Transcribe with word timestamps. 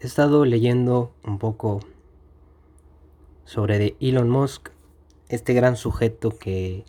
he 0.00 0.06
estado 0.06 0.44
leyendo 0.44 1.12
un 1.24 1.38
poco 1.38 1.80
sobre 3.44 3.78
de 3.78 3.96
Elon 4.00 4.30
Musk, 4.30 4.68
este 5.28 5.54
gran 5.54 5.76
sujeto 5.76 6.38
que 6.38 6.84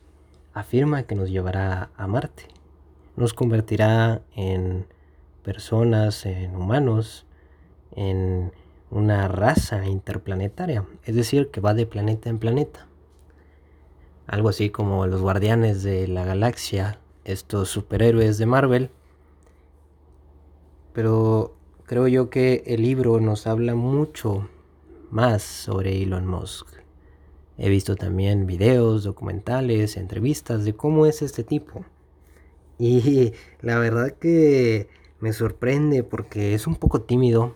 afirma 0.54 1.04
que 1.04 1.16
nos 1.16 1.30
llevará 1.30 1.90
a 1.98 2.08
Marte. 2.08 2.44
Nos 3.16 3.34
convertirá 3.34 4.22
en 4.36 4.86
personas, 5.44 6.26
en 6.26 6.56
humanos, 6.56 7.26
en 7.96 8.52
una 8.92 9.28
raza 9.28 9.88
interplanetaria. 9.88 10.86
Es 11.04 11.16
decir, 11.16 11.50
que 11.50 11.62
va 11.62 11.74
de 11.74 11.86
planeta 11.86 12.30
en 12.30 12.38
planeta. 12.38 12.88
Algo 14.28 14.50
así 14.50 14.70
como 14.70 15.08
los 15.08 15.22
guardianes 15.22 15.82
de 15.82 16.08
la 16.08 16.26
galaxia, 16.26 17.00
estos 17.26 17.70
superhéroes 17.70 18.38
de 18.38 18.46
Marvel. 18.46 18.92
Pero 20.94 21.56
creo 21.90 22.08
yo 22.08 22.30
que 22.30 22.62
el 22.68 22.84
libro 22.84 23.20
nos 23.20 23.48
habla 23.48 23.74
mucho 23.74 24.48
más 25.10 25.42
sobre 25.42 26.04
Elon 26.04 26.28
Musk. 26.28 26.68
He 27.58 27.68
visto 27.68 27.96
también 27.96 28.46
videos, 28.46 29.04
documentales, 29.04 29.98
entrevistas 29.98 30.66
de 30.66 30.76
cómo 30.76 31.08
es 31.08 31.24
este 31.24 31.44
tipo. 31.44 31.84
Y 32.78 33.34
la 33.62 33.80
verdad 33.80 34.12
que 34.12 34.88
me 35.20 35.34
sorprende 35.34 36.04
porque 36.04 36.54
es 36.54 36.68
un 36.68 36.76
poco 36.76 37.02
tímido. 37.02 37.56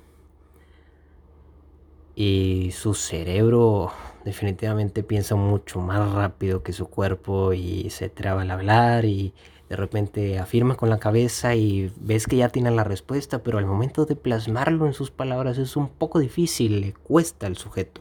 Y 2.16 2.72
su 2.74 2.96
cerebro 2.96 3.92
definitivamente 4.26 5.04
piensa 5.04 5.36
mucho 5.36 5.80
más 5.80 6.12
rápido 6.12 6.64
que 6.64 6.74
su 6.74 6.88
cuerpo 6.88 7.54
y 7.54 7.92
se 7.92 8.10
traba 8.10 8.42
al 8.42 8.50
hablar 8.50 9.06
y 9.06 9.36
de 9.74 9.78
repente 9.78 10.38
afirma 10.38 10.76
con 10.76 10.92
la 10.92 11.00
cabeza 11.00 11.56
y 11.56 11.92
ves 12.00 12.28
que 12.28 12.36
ya 12.36 12.50
tiene 12.50 12.70
la 12.70 12.84
respuesta, 12.84 13.42
pero 13.42 13.58
al 13.58 13.66
momento 13.66 14.06
de 14.06 14.16
plasmarlo 14.16 14.86
en 14.86 14.94
sus 14.94 15.10
palabras 15.10 15.58
es 15.58 15.76
un 15.76 15.90
poco 15.90 16.20
difícil, 16.20 16.80
le 16.80 16.94
cuesta 16.94 17.48
al 17.48 17.58
sujeto. 17.58 18.00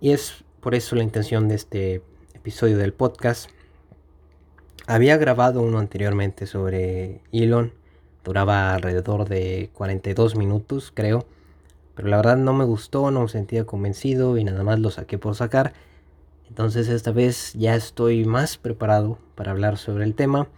Y 0.00 0.12
es 0.12 0.44
por 0.60 0.76
eso 0.76 0.94
la 0.94 1.02
intención 1.02 1.48
de 1.48 1.56
este 1.56 2.02
episodio 2.34 2.78
del 2.78 2.92
podcast. 2.92 3.50
Había 4.86 5.16
grabado 5.16 5.60
uno 5.60 5.80
anteriormente 5.80 6.46
sobre 6.46 7.20
Elon, 7.32 7.72
duraba 8.22 8.74
alrededor 8.74 9.28
de 9.28 9.70
42 9.74 10.36
minutos 10.36 10.92
creo, 10.94 11.26
pero 11.96 12.06
la 12.06 12.18
verdad 12.18 12.36
no 12.36 12.52
me 12.52 12.64
gustó, 12.64 13.10
no 13.10 13.22
me 13.22 13.28
sentía 13.28 13.66
convencido 13.66 14.38
y 14.38 14.44
nada 14.44 14.62
más 14.62 14.78
lo 14.78 14.92
saqué 14.92 15.18
por 15.18 15.34
sacar. 15.34 15.72
Entonces 16.56 16.88
esta 16.88 17.12
vez 17.12 17.52
ya 17.52 17.74
estoy 17.74 18.24
más 18.24 18.56
preparado 18.56 19.18
para 19.34 19.50
hablar 19.50 19.76
sobre 19.76 20.04
el 20.04 20.14
tema 20.14 20.48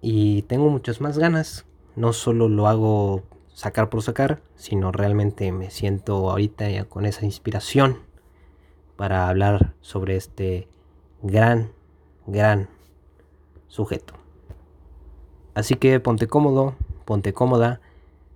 y 0.00 0.42
tengo 0.42 0.70
muchas 0.70 1.00
más 1.00 1.18
ganas. 1.18 1.66
No 1.94 2.12
solo 2.12 2.48
lo 2.48 2.66
hago 2.66 3.22
sacar 3.46 3.90
por 3.90 4.02
sacar, 4.02 4.42
sino 4.56 4.90
realmente 4.90 5.52
me 5.52 5.70
siento 5.70 6.28
ahorita 6.32 6.68
ya 6.68 6.86
con 6.86 7.06
esa 7.06 7.24
inspiración 7.24 8.00
para 8.96 9.28
hablar 9.28 9.76
sobre 9.82 10.16
este 10.16 10.66
gran, 11.22 11.70
gran 12.26 12.68
sujeto. 13.68 14.14
Así 15.54 15.76
que 15.76 16.00
ponte 16.00 16.26
cómodo, 16.26 16.74
ponte 17.04 17.32
cómoda. 17.32 17.80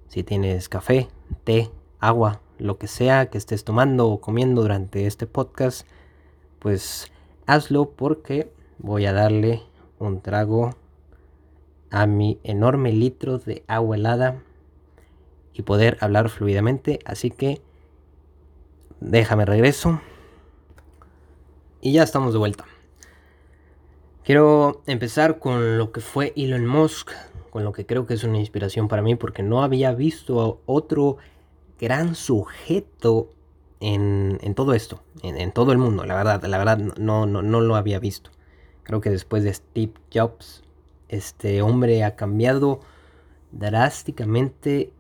Si 0.07 0.23
tienes 0.23 0.69
café, 0.69 1.09
té, 1.43 1.73
agua, 1.99 2.41
lo 2.57 2.79
que 2.79 2.87
sea 2.87 3.31
que 3.31 3.39
estés 3.39 3.65
tomando 3.65 4.07
o 4.07 4.21
comiendo 4.21 4.63
durante 4.63 5.09
este 5.09 5.27
podcast, 5.27 5.85
pues 6.59 7.11
hazlo 7.47 7.91
porque 7.91 8.53
voy 8.79 9.07
a 9.07 9.13
darle 9.13 9.63
un 9.99 10.21
trago 10.21 10.75
a 11.91 12.07
mi 12.07 12.39
enorme 12.45 12.93
litro 12.93 13.39
de 13.39 13.65
agua 13.67 13.97
helada 13.97 14.43
y 15.53 15.63
poder 15.63 15.99
hablar 16.01 16.29
fluidamente. 16.29 17.01
Así 17.05 17.31
que 17.31 17.61
déjame 19.01 19.45
regreso. 19.45 20.01
Y 21.81 21.93
ya 21.93 22.03
estamos 22.03 22.33
de 22.33 22.39
vuelta. 22.39 22.65
Quiero 24.25 24.83
empezar 24.87 25.39
con 25.39 25.79
lo 25.79 25.91
que 25.91 26.01
fue 26.01 26.33
Elon 26.37 26.67
Musk, 26.67 27.13
con 27.51 27.65
lo 27.65 27.73
que 27.73 27.87
creo 27.87 28.07
que 28.07 28.15
es 28.15 28.25
una 28.25 28.39
inspiración 28.39 28.89
para 28.89 29.01
mí 29.01 29.15
porque 29.15 29.43
no 29.43 29.63
había 29.63 29.93
visto 29.95 30.41
a 30.41 30.57
otro 30.67 31.17
gran 31.81 32.15
sujeto 32.15 33.31
en, 33.81 34.55
todo 34.55 34.75
esto, 34.75 35.03
en, 35.23 35.53
todo 35.53 35.73
el 35.73 35.79
mundo, 35.79 36.05
la 36.05 36.15
verdad, 36.15 36.43
la 36.45 36.59
verdad 36.59 36.79
no, 36.79 37.27
no, 37.27 37.43
no 37.43 37.61
lo 37.61 37.77
había 37.77 37.99
visto. 37.99 38.31
Creo 38.83 39.01
que 39.01 39.11
después 39.11 39.45
de 39.45 39.53
Steve 39.53 39.93
Jobs, 40.13 40.63
este 41.09 41.63
hombre 41.63 42.05
ha 42.05 42.17
cambiado 42.17 42.81
drásticamente 43.53 44.93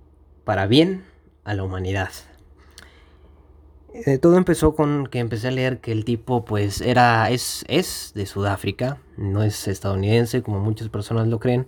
para 0.44 0.66
bien 0.66 1.04
a 1.44 1.54
la 1.54 1.64
humanidad. 1.64 2.10
Eh, 3.94 4.18
todo 4.18 4.36
empezó 4.36 4.74
con 4.74 5.06
que 5.06 5.18
empecé 5.18 5.48
a 5.48 5.50
leer 5.50 5.80
que 5.80 5.92
el 5.92 6.04
tipo 6.04 6.44
pues 6.44 6.80
era 6.80 7.30
es, 7.30 7.64
es 7.68 8.12
de 8.14 8.26
Sudáfrica, 8.26 8.98
no 9.16 9.42
es 9.42 9.66
estadounidense 9.66 10.42
como 10.42 10.60
muchas 10.60 10.88
personas 10.88 11.26
lo 11.26 11.40
creen 11.40 11.66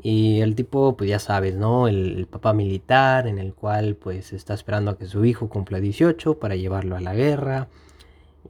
y 0.00 0.40
el 0.40 0.54
tipo, 0.54 0.96
pues 0.96 1.10
ya 1.10 1.18
sabes, 1.18 1.56
¿no? 1.56 1.88
El, 1.88 2.26
papá 2.30 2.52
militar 2.52 3.26
en 3.26 3.38
el 3.38 3.52
cual 3.54 3.96
pues 3.96 4.32
está 4.32 4.54
esperando 4.54 4.92
a 4.92 4.98
que 4.98 5.06
su 5.06 5.24
hijo 5.24 5.48
cumpla 5.48 5.80
18 5.80 6.38
para 6.38 6.56
llevarlo 6.56 6.96
a 6.96 7.00
la 7.00 7.14
guerra. 7.14 7.68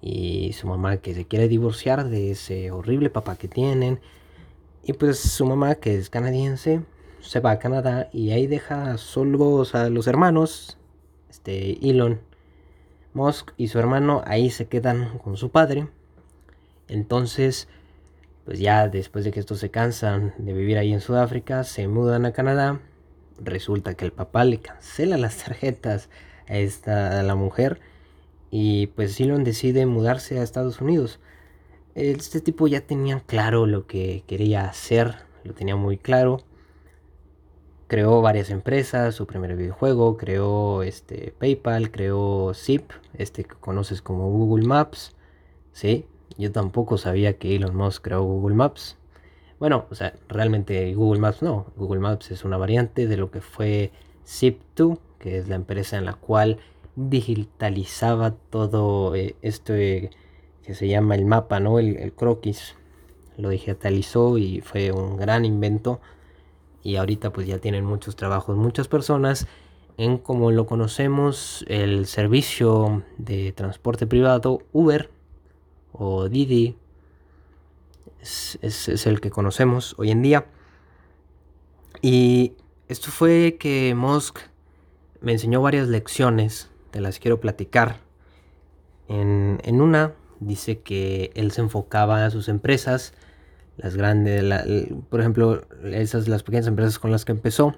Y 0.00 0.52
su 0.52 0.66
mamá 0.68 0.98
que 0.98 1.14
se 1.14 1.26
quiere 1.26 1.48
divorciar 1.48 2.08
de 2.08 2.30
ese 2.32 2.70
horrible 2.70 3.10
papá 3.10 3.36
que 3.36 3.48
tienen. 3.48 4.00
Y 4.84 4.92
pues 4.92 5.18
su 5.18 5.46
mamá 5.46 5.76
que 5.76 5.96
es 5.96 6.10
canadiense 6.10 6.82
se 7.20 7.40
va 7.40 7.52
a 7.52 7.58
Canadá 7.58 8.08
y 8.12 8.30
ahí 8.30 8.46
deja 8.46 8.96
solos 8.98 9.74
a 9.74 9.90
los 9.90 10.06
hermanos, 10.06 10.78
este 11.28 11.88
Elon 11.88 12.20
Musk 13.12 13.52
y 13.56 13.68
su 13.68 13.78
hermano 13.78 14.22
ahí 14.26 14.50
se 14.50 14.66
quedan 14.68 15.18
con 15.18 15.36
su 15.36 15.50
padre. 15.50 15.88
Entonces 16.88 17.68
pues 18.48 18.60
ya 18.60 18.88
después 18.88 19.26
de 19.26 19.30
que 19.30 19.40
estos 19.40 19.58
se 19.58 19.70
cansan 19.70 20.32
de 20.38 20.54
vivir 20.54 20.78
ahí 20.78 20.94
en 20.94 21.02
Sudáfrica, 21.02 21.64
se 21.64 21.86
mudan 21.86 22.24
a 22.24 22.32
Canadá. 22.32 22.80
Resulta 23.38 23.92
que 23.92 24.06
el 24.06 24.10
papá 24.10 24.46
le 24.46 24.58
cancela 24.58 25.18
las 25.18 25.36
tarjetas 25.44 26.08
a 26.48 26.56
esta 26.56 27.20
a 27.20 27.22
la 27.22 27.34
mujer 27.34 27.78
y 28.50 28.86
pues 28.86 29.20
Elon 29.20 29.44
decide 29.44 29.84
mudarse 29.84 30.38
a 30.38 30.42
Estados 30.42 30.80
Unidos. 30.80 31.20
Este 31.94 32.40
tipo 32.40 32.66
ya 32.68 32.80
tenía 32.80 33.20
claro 33.20 33.66
lo 33.66 33.86
que 33.86 34.24
quería 34.26 34.64
hacer, 34.64 35.16
lo 35.44 35.52
tenía 35.52 35.76
muy 35.76 35.98
claro. 35.98 36.40
Creó 37.86 38.22
varias 38.22 38.48
empresas, 38.48 39.14
su 39.14 39.26
primer 39.26 39.56
videojuego, 39.56 40.16
creó 40.16 40.82
este 40.82 41.34
PayPal, 41.38 41.90
creó 41.90 42.54
Zip, 42.54 42.92
este 43.12 43.44
que 43.44 43.56
conoces 43.56 44.00
como 44.00 44.30
Google 44.30 44.66
Maps, 44.66 45.14
¿sí? 45.72 46.06
Yo 46.38 46.52
tampoco 46.52 46.98
sabía 46.98 47.36
que 47.36 47.56
Elon 47.56 47.74
Musk 47.76 48.04
creó 48.04 48.22
Google 48.22 48.54
Maps. 48.54 48.96
Bueno, 49.58 49.86
o 49.90 49.94
sea, 49.96 50.14
realmente 50.28 50.94
Google 50.94 51.20
Maps 51.20 51.42
no. 51.42 51.66
Google 51.76 51.98
Maps 51.98 52.30
es 52.30 52.44
una 52.44 52.56
variante 52.56 53.08
de 53.08 53.16
lo 53.16 53.32
que 53.32 53.40
fue 53.40 53.90
Zip2, 54.24 55.00
que 55.18 55.38
es 55.38 55.48
la 55.48 55.56
empresa 55.56 55.98
en 55.98 56.04
la 56.04 56.14
cual 56.14 56.58
digitalizaba 56.94 58.36
todo 58.50 59.16
eh, 59.16 59.34
esto 59.42 59.74
que 59.74 60.10
se 60.74 60.86
llama 60.86 61.16
el 61.16 61.24
mapa, 61.24 61.58
¿no? 61.58 61.80
El, 61.80 61.96
el, 61.96 62.12
croquis. 62.12 62.76
Lo 63.36 63.48
digitalizó 63.48 64.38
y 64.38 64.60
fue 64.60 64.92
un 64.92 65.16
gran 65.16 65.44
invento. 65.44 66.00
Y 66.84 66.96
ahorita 66.96 67.32
pues 67.32 67.48
ya 67.48 67.58
tienen 67.58 67.84
muchos 67.84 68.14
trabajos, 68.14 68.56
muchas 68.56 68.86
personas 68.86 69.48
en 69.96 70.18
como 70.18 70.52
lo 70.52 70.66
conocemos 70.66 71.64
el 71.66 72.06
servicio 72.06 73.02
de 73.18 73.50
transporte 73.50 74.06
privado 74.06 74.60
Uber 74.72 75.10
o 75.98 76.28
Didi 76.28 76.76
es, 78.20 79.06
el 79.06 79.20
que 79.20 79.30
conocemos 79.30 79.94
hoy 79.98 80.10
en 80.10 80.22
día. 80.22 80.46
Y 82.00 82.54
esto 82.88 83.10
fue 83.10 83.56
que 83.58 83.94
Musk 83.94 84.38
me 85.20 85.32
enseñó 85.32 85.60
varias 85.60 85.88
lecciones, 85.88 86.70
de 86.92 87.00
las 87.00 87.18
quiero 87.18 87.40
platicar. 87.40 88.00
En, 89.08 89.80
una 89.80 90.14
dice 90.40 90.80
que 90.80 91.32
él 91.34 91.50
se 91.50 91.62
enfocaba 91.62 92.24
a 92.24 92.30
sus 92.30 92.48
empresas, 92.48 93.14
las 93.76 93.96
grandes, 93.96 94.44
por 95.08 95.20
ejemplo, 95.20 95.66
esas 95.84 96.28
las 96.28 96.42
pequeñas 96.42 96.66
empresas 96.66 96.98
con 96.98 97.10
las 97.10 97.24
que 97.24 97.32
empezó. 97.32 97.76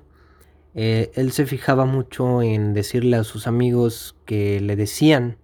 Eh, 0.74 1.10
él 1.14 1.32
se 1.32 1.46
fijaba 1.46 1.84
mucho 1.84 2.42
en 2.42 2.74
decirle 2.74 3.16
a 3.16 3.24
sus 3.24 3.46
amigos 3.46 4.16
que 4.24 4.60
le 4.60 4.76
decían, 4.76 5.36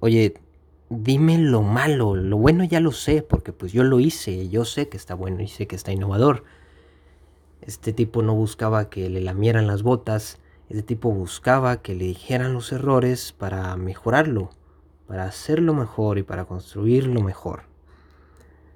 oye, 0.00 0.34
dime 0.90 1.38
lo 1.38 1.62
malo, 1.62 2.16
lo 2.16 2.36
bueno 2.36 2.64
ya 2.64 2.80
lo 2.80 2.92
sé, 2.92 3.22
porque 3.22 3.52
pues 3.52 3.72
yo 3.72 3.84
lo 3.84 4.00
hice, 4.00 4.48
yo 4.48 4.64
sé 4.64 4.88
que 4.88 4.96
está 4.96 5.14
bueno 5.14 5.40
y 5.40 5.48
sé 5.48 5.66
que 5.66 5.76
está 5.76 5.92
innovador. 5.92 6.44
Este 7.62 7.92
tipo 7.92 8.22
no 8.22 8.34
buscaba 8.34 8.90
que 8.90 9.08
le 9.08 9.20
lamieran 9.20 9.66
las 9.66 9.82
botas, 9.82 10.38
este 10.68 10.82
tipo 10.82 11.10
buscaba 11.12 11.80
que 11.80 11.94
le 11.94 12.04
dijeran 12.04 12.52
los 12.52 12.72
errores 12.72 13.32
para 13.32 13.76
mejorarlo, 13.76 14.50
para 15.06 15.24
hacerlo 15.24 15.74
mejor 15.74 16.18
y 16.18 16.22
para 16.22 16.44
construirlo 16.44 17.22
mejor. 17.22 17.62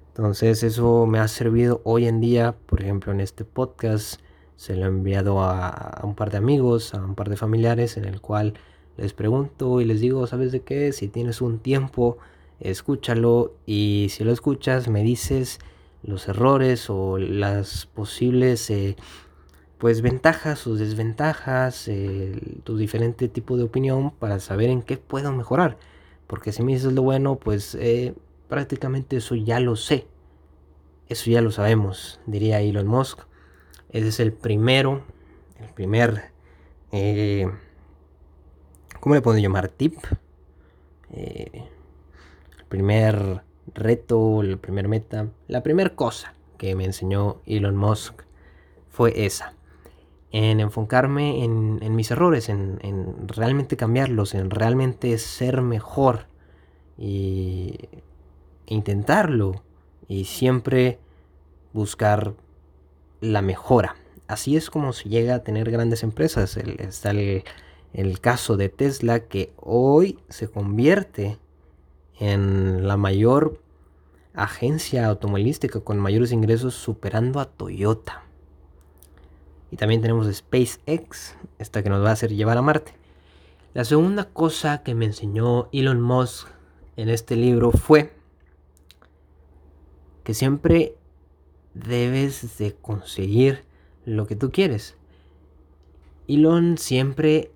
Entonces 0.07 0.63
eso 0.63 1.05
me 1.05 1.19
ha 1.19 1.27
servido 1.27 1.81
hoy 1.83 2.07
en 2.07 2.21
día, 2.21 2.55
por 2.65 2.81
ejemplo 2.81 3.11
en 3.11 3.19
este 3.19 3.43
podcast, 3.43 4.21
se 4.55 4.75
lo 4.75 4.85
he 4.85 4.87
enviado 4.87 5.43
a, 5.43 5.99
un 6.03 6.15
par 6.15 6.31
de 6.31 6.37
amigos, 6.37 6.93
a 6.93 7.03
un 7.03 7.15
par 7.15 7.29
de 7.29 7.35
familiares, 7.35 7.97
en 7.97 8.05
el 8.05 8.21
cual 8.21 8.53
les 8.97 9.13
pregunto 9.13 9.81
y 9.81 9.85
les 9.85 10.01
digo, 10.01 10.25
¿sabes 10.27 10.51
de 10.51 10.61
qué? 10.61 10.91
Si 10.91 11.07
tienes 11.07 11.41
un 11.41 11.59
tiempo, 11.59 12.17
escúchalo 12.59 13.53
y 13.65 14.07
si 14.09 14.23
lo 14.23 14.31
escuchas 14.31 14.87
me 14.87 15.03
dices 15.03 15.59
los 16.03 16.27
errores 16.27 16.89
o 16.89 17.17
las 17.17 17.87
posibles 17.87 18.69
eh, 18.69 18.95
pues 19.77 20.01
ventajas 20.01 20.65
o 20.67 20.75
desventajas, 20.75 21.87
eh, 21.87 22.59
tu 22.63 22.77
diferente 22.77 23.27
tipo 23.27 23.57
de 23.57 23.63
opinión 23.63 24.11
para 24.11 24.39
saber 24.39 24.69
en 24.69 24.81
qué 24.81 24.97
puedo 24.97 25.31
mejorar. 25.31 25.77
Porque 26.27 26.51
si 26.51 26.63
me 26.63 26.73
dices 26.73 26.93
lo 26.93 27.01
bueno, 27.01 27.35
pues 27.35 27.75
eh, 27.75 28.15
prácticamente 28.47 29.17
eso 29.17 29.35
ya 29.35 29.59
lo 29.59 29.75
sé. 29.75 30.07
Eso 31.07 31.29
ya 31.29 31.41
lo 31.41 31.51
sabemos, 31.51 32.19
diría 32.25 32.61
Elon 32.61 32.87
Musk. 32.87 33.19
Ese 33.89 34.07
es 34.07 34.19
el 34.19 34.33
primero, 34.33 35.03
el 35.59 35.69
primer, 35.73 36.31
eh, 36.91 37.47
¿cómo 39.05 39.13
le 39.13 39.21
puedo 39.21 39.37
llamar? 39.37 39.67
Tip. 39.69 39.99
el 41.11 41.61
primer 42.69 43.43
reto, 43.75 44.41
el 44.41 44.57
primer 44.57 44.87
meta, 44.87 45.27
la 45.47 45.61
primera 45.61 45.91
cosa 45.91 46.33
que 46.57 46.73
me 46.73 46.85
enseñó 46.85 47.39
Elon 47.45 47.77
Musk 47.77 48.23
fue 48.89 49.27
esa 49.27 49.53
en 50.31 50.59
enfocarme 50.59 51.43
en, 51.43 51.95
mis 51.95 52.09
errores, 52.09 52.49
en, 52.49 52.79
realmente 53.27 53.77
cambiarlos, 53.77 54.33
en 54.33 54.49
realmente 54.49 55.15
ser 55.19 55.61
mejor 55.61 56.25
y 56.97 57.77
intentarlo 58.65 59.61
y 60.07 60.25
siempre 60.25 60.97
buscar 61.73 62.33
la 63.21 63.43
mejora. 63.43 63.97
Así 64.27 64.57
es 64.57 64.71
como 64.71 64.93
se 64.93 65.09
llega 65.09 65.35
a 65.35 65.43
tener 65.43 65.69
grandes 65.69 66.01
empresas. 66.01 66.57
está 66.57 67.11
el, 67.11 67.43
el 67.95 68.19
caso 68.19 68.57
de 68.57 68.67
Tesla 68.67 69.21
que 69.21 69.53
hoy 69.55 70.19
se 70.27 70.49
convierte 70.49 71.39
en 72.19 72.87
la 72.87 72.97
mayor 72.97 73.61
agencia 74.33 75.07
automovilística 75.07 75.79
con 75.79 75.99
mayores 75.99 76.33
ingresos 76.33 76.75
superando 76.75 77.39
a 77.39 77.45
Toyota. 77.45 78.23
Y 79.71 79.77
también 79.77 80.01
tenemos 80.01 80.27
SpaceX, 80.33 81.35
esta 81.57 81.83
que 81.83 81.89
nos 81.89 82.03
va 82.03 82.09
a 82.09 82.13
hacer 82.13 82.33
llevar 82.33 82.57
a 82.57 82.61
Marte. 82.61 82.93
La 83.73 83.85
segunda 83.85 84.25
cosa 84.25 84.83
que 84.83 84.93
me 84.93 85.05
enseñó 85.05 85.69
Elon 85.71 86.01
Musk 86.01 86.49
en 86.97 87.09
este 87.09 87.37
libro 87.37 87.71
fue 87.71 88.13
que 90.25 90.33
siempre 90.33 90.97
debes 91.73 92.57
de 92.57 92.73
conseguir 92.75 93.63
lo 94.03 94.27
que 94.27 94.35
tú 94.35 94.51
quieres. 94.51 94.97
Elon 96.27 96.77
siempre 96.77 97.51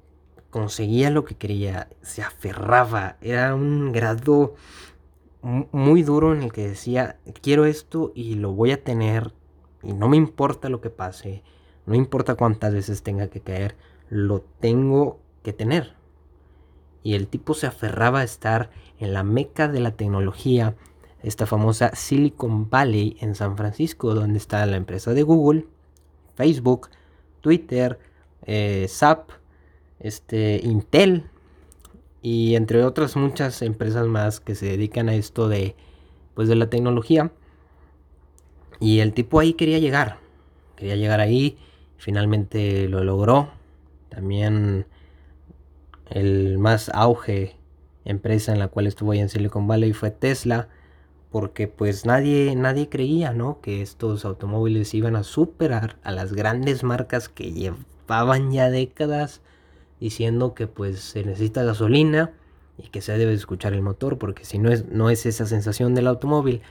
conseguía 0.50 1.10
lo 1.10 1.25
que 1.25 1.36
quería, 1.36 1.90
se 2.01 2.22
aferraba, 2.22 3.18
era 3.22 3.56
un 3.56 3.92
grado 3.92 4.56
muy 5.42 6.04
duro 6.04 6.34
en 6.34 6.44
el 6.44 6.51
que 6.51 6.68
decía, 6.68 7.18
quiero 7.42 7.66
esto 7.66 8.12
y 8.13 8.36
lo 8.36 8.51
voy 8.51 8.72
a 8.72 8.84
tener 8.84 9.34
y 9.84 9.94
no 9.94 10.10
me 10.10 10.18
importa 10.18 10.68
lo 10.69 10.81
que 10.81 10.90
pase 10.90 11.44
no 11.90 11.96
importa 11.96 12.36
cuántas 12.36 12.72
veces 12.72 13.01
tenga 13.01 13.30
que 13.30 13.42
caer, 13.42 13.75
lo 14.10 14.42
tengo 14.42 15.19
que 15.42 15.54
tener. 15.54 15.96
Y 17.02 17.16
el 17.16 17.25
tipo 17.28 17.56
se 17.56 17.66
aferraba 17.66 18.19
a 18.19 18.24
estar 18.24 18.69
en 19.00 19.12
la 19.12 19.24
meca 19.24 19.68
de 19.68 19.80
la 19.80 19.95
tecnología, 19.95 20.75
esta 21.24 21.48
famosa 21.48 21.95
Silicon 21.95 22.69
Valley 22.69 23.18
en 23.22 23.34
San 23.34 23.57
Francisco, 23.57 24.13
donde 24.13 24.38
está 24.38 24.63
la 24.68 24.78
empresa 24.78 25.16
de 25.16 25.24
Google, 25.24 25.66
Facebook, 26.36 26.90
Twitter, 27.42 27.98
eh, 28.44 28.86
SAP, 28.88 29.31
este, 30.00 30.62
Intel 30.63 31.25
y 32.22 32.56
entre 32.56 32.84
otras 32.84 33.16
muchas 33.16 33.62
empresas 33.62 34.07
más 34.07 34.40
que 34.40 34.56
se 34.56 34.66
dedican 34.66 35.10
a 35.10 35.16
esto 35.16 35.48
de, 35.48 35.75
pues, 36.34 36.48
de 36.48 36.56
la 36.56 36.69
tecnología. 36.69 37.31
Y 38.80 39.00
el 39.00 39.13
tipo 39.13 39.40
ahí 39.40 39.54
quería 39.54 39.80
llegar, 39.80 40.19
quería 40.75 40.96
llegar 40.96 41.19
ahí 41.19 41.57
finalmente 42.00 42.88
lo 42.88 43.04
logró. 43.04 43.50
También 44.10 44.88
el 46.10 46.57
más 46.57 46.90
auge 46.90 47.56
empresa 48.06 48.52
en 48.52 48.60
la 48.60 48.69
cual 48.69 48.88
estuvo 48.88 49.12
ahí 49.12 49.19
en 49.19 49.30
Silicon 49.30 49.68
Valley 49.68 49.94
fue 49.94 50.10
Tesla, 50.10 50.69
porque 51.30 51.68
pues 51.68 52.07
nadie, 52.07 52.56
nadie 52.56 52.90
creía, 52.90 53.34
¿no? 53.34 53.62
Que 53.62 53.84
estos 53.84 54.25
automóviles 54.25 54.95
iban 54.95 55.16
a 55.16 55.24
superar 55.24 55.98
a 56.02 56.12
las 56.12 56.34
grandes 56.34 56.84
marcas 56.84 57.30
que 57.30 57.52
llevaban 57.52 58.52
ya 58.52 58.72
décadas 58.72 59.42
diciendo 60.00 60.54
que 60.54 60.68
pues 60.68 61.00
se 61.00 61.24
necesita 61.24 61.63
gasolina 61.63 62.34
y 62.78 62.90
que 62.90 63.01
se 63.01 63.18
debe 63.18 63.34
escuchar 63.34 63.74
el 63.74 63.81
motor, 63.81 64.18
porque 64.18 64.46
si 64.46 64.57
no 64.57 64.72
es, 64.72 64.88
no 64.88 65.10
es 65.10 65.25
esa 65.25 65.46
sensación 65.46 65.96
del 65.96 66.07
automóvil, 66.07 66.62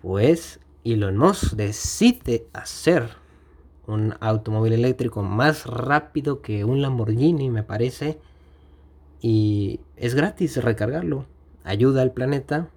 pues 0.00 0.60
Elon 0.84 1.16
Musk 1.16 1.54
decide 1.54 2.46
hacer 2.52 3.08
un 3.86 4.14
automóvil 4.20 4.74
eléctrico 4.74 5.22
más 5.22 5.66
rápido 5.66 6.40
que 6.42 6.64
un 6.64 6.82
Lamborghini, 6.82 7.50
me 7.50 7.62
parece. 7.62 8.18
Y 9.20 9.80
es 9.96 10.14
gratis 10.14 10.62
recargarlo. 10.62 11.24
Ayuda 11.64 12.02
al 12.02 12.12
planeta. 12.12 12.68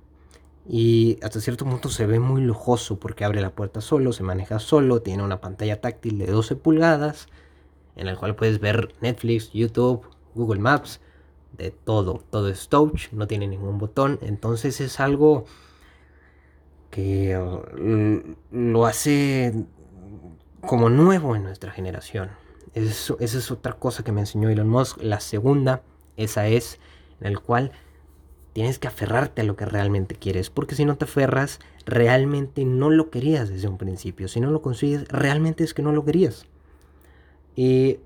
Y 0.68 1.18
hasta 1.22 1.42
cierto 1.42 1.66
punto 1.66 1.90
se 1.90 2.06
ve 2.06 2.20
muy 2.20 2.42
lujoso 2.42 2.98
porque 2.98 3.26
abre 3.26 3.42
la 3.42 3.50
puerta 3.52 3.82
solo, 3.82 4.14
se 4.14 4.24
maneja 4.24 4.60
solo, 4.60 5.02
tiene 5.02 5.24
una 5.24 5.42
pantalla 5.42 5.82
táctil 5.82 6.18
de 6.18 6.28
12 6.28 6.56
pulgadas 6.56 7.28
en 8.02 8.08
el 8.08 8.18
cual 8.18 8.36
puedes 8.36 8.60
ver 8.60 8.94
Netflix, 9.00 9.52
YouTube, 9.54 10.02
Google 10.34 10.60
Maps, 10.60 11.00
de 11.58 11.72
todo. 11.72 12.24
Todo 12.32 12.50
es 12.50 12.68
touch, 12.68 13.12
no 13.12 13.28
tiene 13.28 13.48
ningún 13.48 13.78
botón. 13.78 14.18
Entonces 14.24 14.82
es 14.82 15.00
algo 15.00 15.46
que 16.90 17.38
uh, 17.38 18.36
lo 18.52 18.86
hace 18.86 19.54
como 20.62 20.90
nuevo 20.90 21.36
en 21.36 21.44
nuestra 21.44 21.72
generación. 21.72 22.32
Eso, 22.74 23.18
esa 23.20 23.38
es 23.38 23.52
otra 23.52 23.74
cosa 23.74 24.04
que 24.04 24.12
me 24.12 24.22
enseñó 24.22 24.50
Elon 24.50 24.68
Musk. 24.68 25.02
La 25.02 25.20
segunda, 25.20 25.84
esa 26.18 26.48
es 26.48 26.80
en 27.20 27.28
el 27.28 27.40
cual 27.40 27.72
tienes 28.54 28.80
que 28.80 28.88
aferrarte 28.88 29.42
a 29.42 29.44
lo 29.44 29.56
que 29.56 29.66
realmente 29.66 30.16
quieres. 30.16 30.50
Porque 30.50 30.74
si 30.74 30.86
no 30.86 30.98
te 30.98 31.06
aferras, 31.06 31.60
realmente 31.86 32.66
no 32.66 32.90
lo 32.90 33.12
querías 33.12 33.50
desde 33.50 33.68
un 33.68 33.78
principio. 33.78 34.28
Si 34.28 34.40
no 34.40 34.50
lo 34.50 34.64
consigues, 34.64 35.08
realmente 35.10 35.64
es 35.64 35.76
que 35.76 35.84
no 35.84 35.92
lo 35.92 36.04
querías. 36.04 36.48
Y 37.56 38.00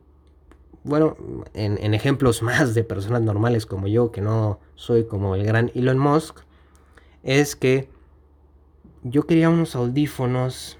bueno, 0.84 1.18
en, 1.54 1.94
ejemplos 1.94 2.42
más 2.44 2.74
de 2.74 2.84
personas 2.84 3.22
normales 3.22 3.66
como 3.66 3.88
yo, 3.88 4.12
que 4.12 4.22
no 4.22 4.60
soy 4.75 5.06
como 5.06 5.36
el 5.36 5.44
gran 5.44 5.72
Elon 5.75 5.98
Musk, 5.98 6.40
es 7.24 7.56
que 7.56 7.90
yo 9.04 9.24
quería 9.24 9.50
unos 9.50 9.75
audífonos 9.75 10.78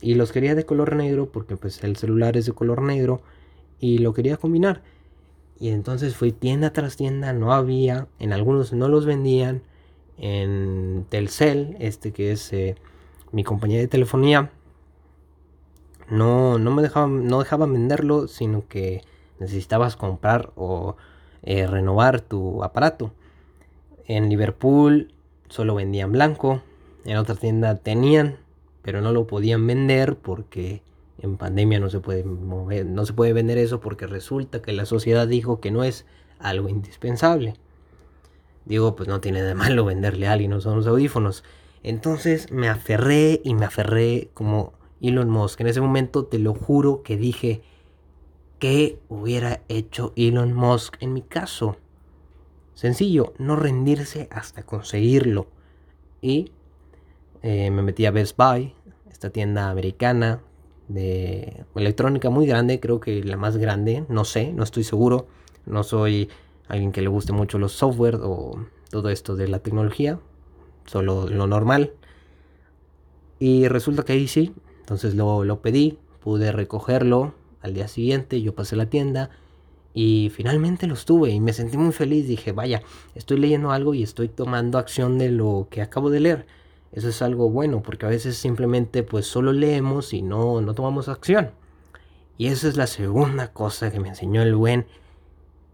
y 0.00 0.14
los 0.14 0.32
quería 0.32 0.54
de 0.54 0.66
color 0.66 0.94
negro 0.94 1.30
porque 1.30 1.56
pues 1.56 1.82
el 1.82 1.96
celular 1.96 2.36
es 2.36 2.46
de 2.46 2.52
color 2.52 2.82
negro 2.82 3.22
y 3.80 3.98
lo 3.98 4.12
quería 4.12 4.36
combinar. 4.36 4.82
Y 5.58 5.70
entonces 5.70 6.14
fui 6.14 6.32
tienda 6.32 6.72
tras 6.72 6.96
tienda, 6.96 7.32
no 7.32 7.52
había, 7.52 8.08
en 8.18 8.32
algunos 8.32 8.72
no 8.72 8.88
los 8.88 9.06
vendían, 9.06 9.62
en 10.18 11.06
Telcel, 11.08 11.76
este 11.78 12.12
que 12.12 12.32
es 12.32 12.52
eh, 12.52 12.76
mi 13.32 13.44
compañía 13.44 13.78
de 13.78 13.88
telefonía, 13.88 14.50
no, 16.08 16.58
no 16.58 16.70
me 16.70 16.82
dejaban, 16.82 17.26
no 17.26 17.38
dejaban 17.38 17.72
venderlo, 17.72 18.28
sino 18.28 18.66
que 18.68 19.02
necesitabas 19.38 19.96
comprar 19.96 20.52
o 20.56 20.96
eh, 21.42 21.66
renovar 21.66 22.20
tu 22.20 22.62
aparato. 22.64 23.12
En 24.06 24.28
Liverpool 24.28 25.12
solo 25.48 25.74
vendían 25.74 26.12
blanco, 26.12 26.62
en 27.04 27.16
otra 27.16 27.34
tienda 27.34 27.76
tenían 27.76 28.38
pero 28.86 29.00
no 29.00 29.10
lo 29.10 29.26
podían 29.26 29.66
vender 29.66 30.14
porque 30.14 30.80
en 31.18 31.36
pandemia 31.36 31.80
no 31.80 31.90
se 31.90 31.98
puede 31.98 32.22
mover, 32.22 32.86
no 32.86 33.04
se 33.04 33.14
puede 33.14 33.32
vender 33.32 33.58
eso 33.58 33.80
porque 33.80 34.06
resulta 34.06 34.62
que 34.62 34.72
la 34.72 34.86
sociedad 34.86 35.26
dijo 35.26 35.58
que 35.58 35.72
no 35.72 35.82
es 35.82 36.06
algo 36.38 36.68
indispensable. 36.68 37.54
Digo, 38.64 38.94
pues 38.94 39.08
no 39.08 39.20
tiene 39.20 39.42
de 39.42 39.56
malo 39.56 39.84
venderle 39.84 40.28
a 40.28 40.34
alguien 40.34 40.52
los 40.52 40.66
audífonos. 40.66 41.42
Entonces 41.82 42.52
me 42.52 42.68
aferré 42.68 43.40
y 43.42 43.54
me 43.54 43.64
aferré 43.64 44.30
como 44.34 44.72
Elon 45.00 45.30
Musk. 45.30 45.60
En 45.60 45.66
ese 45.66 45.80
momento 45.80 46.24
te 46.24 46.38
lo 46.38 46.54
juro 46.54 47.02
que 47.02 47.16
dije, 47.16 47.62
¿qué 48.58 48.98
hubiera 49.08 49.62
hecho 49.68 50.12
Elon 50.16 50.52
Musk 50.52 50.96
en 51.00 51.12
mi 51.12 51.22
caso? 51.22 51.76
Sencillo, 52.74 53.32
no 53.38 53.56
rendirse 53.56 54.28
hasta 54.30 54.62
conseguirlo. 54.62 55.46
Y 56.20 56.52
eh, 57.42 57.70
me 57.70 57.82
metí 57.82 58.06
a 58.06 58.10
Best 58.10 58.36
Buy, 58.36 58.74
esta 59.10 59.30
tienda 59.30 59.70
americana 59.70 60.40
de 60.88 61.64
electrónica 61.74 62.30
muy 62.30 62.46
grande, 62.46 62.80
creo 62.80 63.00
que 63.00 63.24
la 63.24 63.36
más 63.36 63.56
grande, 63.56 64.04
no 64.08 64.24
sé, 64.24 64.52
no 64.52 64.62
estoy 64.62 64.84
seguro, 64.84 65.26
no 65.64 65.82
soy 65.82 66.28
alguien 66.68 66.92
que 66.92 67.02
le 67.02 67.08
guste 67.08 67.32
mucho 67.32 67.58
los 67.58 67.72
software 67.72 68.16
o 68.22 68.66
todo 68.90 69.08
esto 69.08 69.36
de 69.36 69.48
la 69.48 69.58
tecnología, 69.58 70.20
solo 70.84 71.28
lo 71.28 71.46
normal. 71.46 71.92
Y 73.38 73.68
resulta 73.68 74.04
que 74.04 74.14
ahí 74.14 74.28
sí, 74.28 74.54
entonces 74.86 75.16
lo, 75.16 75.42
lo 75.42 75.62
pedí 75.62 75.98
pude 76.20 76.52
recogerlo 76.52 77.34
al 77.60 77.74
día 77.74 77.88
siguiente, 77.88 78.40
yo 78.40 78.54
pasé 78.54 78.76
la 78.76 78.86
tienda 78.86 79.30
y 79.92 80.30
finalmente 80.32 80.86
los 80.86 81.04
tuve 81.04 81.30
y 81.30 81.40
me 81.40 81.52
sentí 81.52 81.76
muy 81.76 81.92
feliz. 81.92 82.28
Dije, 82.28 82.52
vaya, 82.52 82.82
estoy 83.16 83.40
leyendo 83.40 83.72
algo 83.72 83.94
y 83.94 84.04
estoy 84.04 84.28
tomando 84.28 84.78
acción 84.78 85.18
de 85.18 85.32
lo 85.32 85.66
que 85.72 85.82
acabo 85.82 86.08
de 86.08 86.20
leer. 86.20 86.46
Eso 86.92 87.08
es 87.08 87.20
algo 87.20 87.50
bueno 87.50 87.82
porque 87.82 88.06
a 88.06 88.10
veces 88.10 88.36
simplemente 88.36 89.02
pues 89.02 89.26
solo 89.26 89.52
leemos 89.52 90.12
y 90.12 90.22
no, 90.22 90.60
no 90.60 90.72
tomamos 90.72 91.08
acción. 91.08 91.50
Y 92.38 92.46
esa 92.46 92.68
es 92.68 92.76
la 92.76 92.86
segunda 92.86 93.52
cosa 93.52 93.90
que 93.90 93.98
me 93.98 94.10
enseñó 94.10 94.40
el 94.42 94.54
buen 94.54 94.86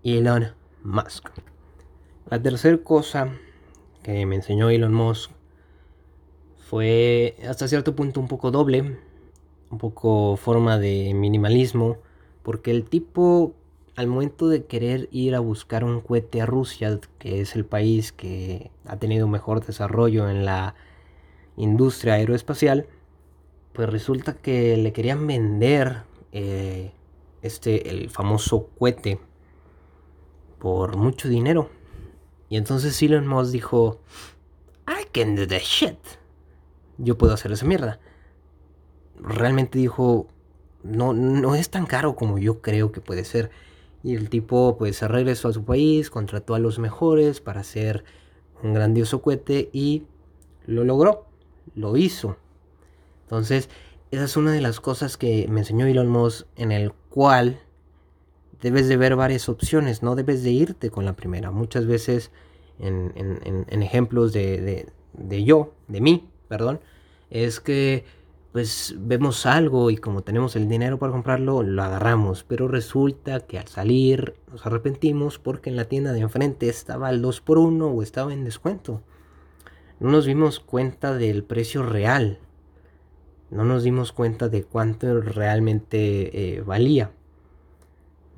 Elon 0.04 0.54
Musk. 0.82 1.28
La 2.30 2.42
tercera 2.42 2.78
cosa 2.78 3.28
que 4.02 4.24
me 4.24 4.36
enseñó 4.36 4.70
Elon 4.70 4.94
Musk 4.94 5.32
fue 6.72 7.36
hasta 7.46 7.68
cierto 7.68 7.94
punto 7.94 8.18
un 8.18 8.28
poco 8.28 8.50
doble, 8.50 8.96
un 9.68 9.76
poco 9.76 10.38
forma 10.38 10.78
de 10.78 11.12
minimalismo, 11.12 11.98
porque 12.42 12.70
el 12.70 12.84
tipo 12.84 13.52
al 13.94 14.06
momento 14.06 14.48
de 14.48 14.64
querer 14.64 15.06
ir 15.12 15.34
a 15.34 15.40
buscar 15.40 15.84
un 15.84 16.00
cohete 16.00 16.40
a 16.40 16.46
Rusia, 16.46 16.98
que 17.18 17.42
es 17.42 17.56
el 17.56 17.66
país 17.66 18.10
que 18.10 18.70
ha 18.86 18.96
tenido 18.96 19.28
mejor 19.28 19.62
desarrollo 19.62 20.30
en 20.30 20.46
la 20.46 20.74
industria 21.58 22.14
aeroespacial, 22.14 22.86
pues 23.74 23.90
resulta 23.90 24.32
que 24.32 24.74
le 24.78 24.94
querían 24.94 25.26
vender 25.26 26.04
eh, 26.32 26.92
este, 27.42 27.90
el 27.90 28.08
famoso 28.08 28.70
cohete 28.78 29.20
por 30.58 30.96
mucho 30.96 31.28
dinero. 31.28 31.68
Y 32.48 32.56
entonces 32.56 33.02
Elon 33.02 33.26
Musk 33.26 33.52
dijo, 33.52 34.00
I 34.88 35.04
can 35.12 35.36
do 35.36 35.46
the 35.46 35.58
shit. 35.58 35.98
Yo 36.98 37.18
puedo 37.18 37.34
hacer 37.34 37.52
esa 37.52 37.66
mierda. 37.66 38.00
Realmente 39.18 39.78
dijo, 39.78 40.28
no, 40.82 41.12
no 41.12 41.54
es 41.54 41.70
tan 41.70 41.86
caro 41.86 42.16
como 42.16 42.38
yo 42.38 42.60
creo 42.60 42.92
que 42.92 43.00
puede 43.00 43.24
ser. 43.24 43.50
Y 44.02 44.14
el 44.16 44.30
tipo 44.30 44.76
pues 44.78 44.96
se 44.96 45.08
regresó 45.08 45.48
a 45.48 45.52
su 45.52 45.64
país, 45.64 46.10
contrató 46.10 46.54
a 46.54 46.58
los 46.58 46.78
mejores 46.78 47.40
para 47.40 47.60
hacer 47.60 48.04
un 48.62 48.74
grandioso 48.74 49.22
cohete 49.22 49.70
y 49.72 50.04
lo 50.66 50.84
logró, 50.84 51.26
lo 51.74 51.96
hizo. 51.96 52.36
Entonces, 53.24 53.68
esa 54.10 54.24
es 54.24 54.36
una 54.36 54.52
de 54.52 54.60
las 54.60 54.80
cosas 54.80 55.16
que 55.16 55.46
me 55.48 55.60
enseñó 55.60 55.86
Elon 55.86 56.08
Musk 56.08 56.46
en 56.56 56.72
el 56.72 56.92
cual 56.92 57.60
debes 58.60 58.88
de 58.88 58.96
ver 58.96 59.16
varias 59.16 59.48
opciones, 59.48 60.02
no 60.02 60.14
debes 60.14 60.42
de 60.42 60.50
irte 60.50 60.90
con 60.90 61.04
la 61.04 61.14
primera. 61.14 61.50
Muchas 61.50 61.86
veces 61.86 62.30
en, 62.78 63.12
ejemplos 63.68 64.32
de, 64.32 64.86
de, 65.12 65.44
yo, 65.44 65.74
de 65.88 66.00
mí, 66.00 66.28
perdón, 66.52 66.80
es 67.30 67.60
que 67.60 68.04
pues 68.52 68.94
vemos 68.98 69.46
algo 69.46 69.90
y 69.90 69.96
como 69.96 70.20
tenemos 70.20 70.56
el 70.56 70.68
dinero 70.68 70.98
para 70.98 71.12
comprarlo, 71.12 71.62
lo 71.62 71.82
agarramos. 71.82 72.44
Pero 72.44 72.68
resulta 72.68 73.40
que 73.40 73.58
al 73.58 73.66
salir 73.66 74.34
nos 74.50 74.66
arrepentimos 74.66 75.38
porque 75.38 75.70
en 75.70 75.76
la 75.76 75.86
tienda 75.86 76.12
de 76.12 76.20
enfrente 76.20 76.68
estaba 76.68 77.08
el 77.08 77.22
2x1 77.22 77.96
o 77.96 78.02
estaba 78.02 78.34
en 78.34 78.44
descuento. 78.44 79.00
No 80.00 80.10
nos 80.10 80.26
dimos 80.26 80.60
cuenta 80.60 81.14
del 81.14 81.44
precio 81.44 81.82
real. 81.82 82.40
No 83.50 83.64
nos 83.64 83.84
dimos 83.84 84.12
cuenta 84.12 84.50
de 84.50 84.64
cuánto 84.64 85.22
realmente 85.22 86.56
eh, 86.56 86.60
valía 86.60 87.12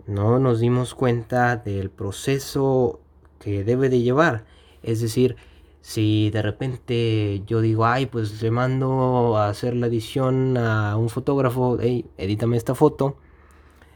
no 0.07 0.39
nos 0.39 0.61
dimos 0.61 0.95
cuenta 0.95 1.57
del 1.57 1.91
proceso 1.91 3.01
que 3.39 3.65
debe 3.65 3.89
de 3.89 4.01
llevar. 4.01 4.45
Es 4.83 5.01
decir, 5.01 5.37
si 5.85 6.31
de 6.31 6.41
repente 6.41 7.43
yo 7.47 7.61
digo, 7.61 7.85
ay, 7.85 8.07
pues 8.07 8.41
le 8.41 8.51
mando 8.51 9.37
a 9.37 9.51
hacer 9.51 9.77
la 9.77 9.89
edición 9.89 10.57
a 10.57 10.97
un 10.97 11.11
fotógrafo, 11.11 11.77
hey, 11.79 12.07
edítame 12.17 12.57
esta 12.57 12.75
foto, 12.75 13.19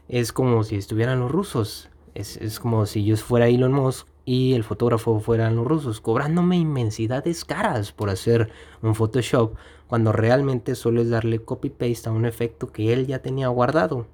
es 0.07 0.31
como 0.31 0.63
si 0.63 0.75
estuvieran 0.75 1.19
los 1.19 1.31
rusos. 1.31 1.89
Es, 2.13 2.59
como 2.59 2.85
si 2.85 3.03
yo 3.05 3.17
fuera 3.17 3.47
Elon 3.47 3.71
Musk 3.71 4.07
y 4.23 4.53
el 4.53 4.63
fotógrafo 4.63 5.19
fueran 5.19 5.55
los 5.55 5.65
rusos, 5.65 5.99
cobrándome 5.99 6.57
inmensidades 6.57 7.43
caras 7.43 7.91
por 7.91 8.11
hacer 8.11 8.51
un 8.83 8.93
Photoshop, 8.93 9.55
cuando 9.87 10.11
realmente 10.11 10.75
solo 10.75 11.01
es 11.01 11.09
darle 11.09 11.39
copy-paste 11.39 12.07
a 12.07 12.11
un 12.11 12.25
efecto 12.25 12.71
que 12.71 12.93
él 12.93 13.07
ya 13.07 13.23
tenía 13.23 13.47
guardado. 13.47 14.05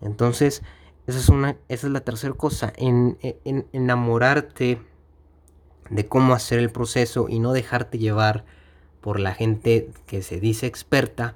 Entonces, 0.00 0.64
esa 1.06 1.18
es, 1.20 1.28
una, 1.28 1.56
esa 1.68 1.86
es 1.86 1.92
la 1.92 2.00
tercera 2.00 2.34
cosa, 2.34 2.72
en, 2.76 3.16
enamorarte 3.72 4.89
de 5.90 6.06
cómo 6.06 6.34
hacer 6.34 6.58
el 6.58 6.70
proceso 6.70 7.28
y 7.28 7.38
no 7.38 7.52
dejarte 7.52 7.98
llevar 7.98 8.44
por 9.00 9.20
la 9.20 9.34
gente 9.34 9.90
que 10.06 10.22
se 10.22 10.40
dice 10.40 10.66
experta 10.66 11.34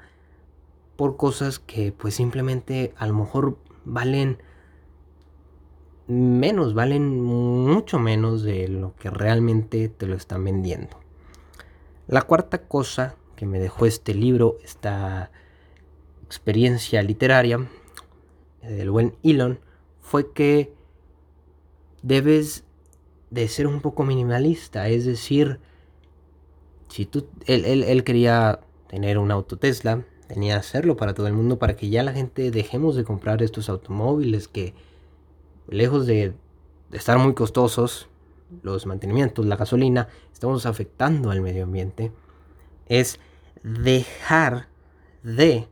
por 0.96 1.16
cosas 1.16 1.58
que 1.58 1.92
pues 1.92 2.14
simplemente 2.14 2.94
a 2.96 3.06
lo 3.06 3.14
mejor 3.14 3.58
valen 3.84 4.38
menos, 6.06 6.75
valen 6.75 7.20
mucho 7.20 7.99
menos 7.99 8.42
de 8.42 8.68
lo 8.68 8.94
que 8.96 9.11
realmente 9.11 9.88
te 9.88 10.06
lo 10.06 10.14
están 10.14 10.44
vendiendo. 10.44 11.00
La 12.06 12.23
cuarta 12.23 12.58
cosa 12.58 13.16
que 13.37 13.46
me 13.46 13.58
dejó 13.58 13.87
este 13.87 14.14
libro, 14.14 14.58
esta 14.62 15.30
experiencia 16.25 17.02
literaria, 17.02 17.66
del 18.62 18.90
buen 18.90 19.14
Elon 19.23 19.58
fue 20.00 20.32
que 20.32 20.73
debes 22.02 22.63
de 23.31 23.49
ser 23.49 23.66
un 23.66 23.81
poco 23.81 24.04
minimalista, 24.04 24.88
es 24.88 25.04
decir, 25.04 25.61
si 26.88 27.07
tú, 27.07 27.26
él, 27.47 28.04
quería 28.04 28.61
tener 28.88 29.19
un 29.19 29.31
auto 29.31 29.57
Tesla, 29.57 30.04
tenía 30.28 30.54
que 30.54 30.61
hacerlo 30.61 30.97
para 30.97 31.14
todo 31.14 31.26
el 31.26 31.33
mundo 31.33 31.59
para 31.59 31.76
que 31.76 31.88
ya 31.88 32.02
la 32.02 32.12
gente 32.12 32.50
dejemos 32.50 32.97
de 32.97 33.04
comprar 33.04 33.43
estos 33.43 33.69
automóviles 33.69 34.49
que 34.49 34.75
lejos 35.69 36.07
de 36.07 36.35
estar 36.93 37.19
muy 37.19 37.35
costosos, 37.35 38.09
los 38.62 38.87
mantenimientos, 38.87 39.47
la 39.47 39.57
gasolina, 39.57 40.09
estamos 40.33 40.66
afectando 40.66 41.31
al 41.31 41.40
medio 41.40 41.64
ambiente, 41.64 42.12
es 42.87 43.19
dejar 43.62 44.69
de 45.23 45.66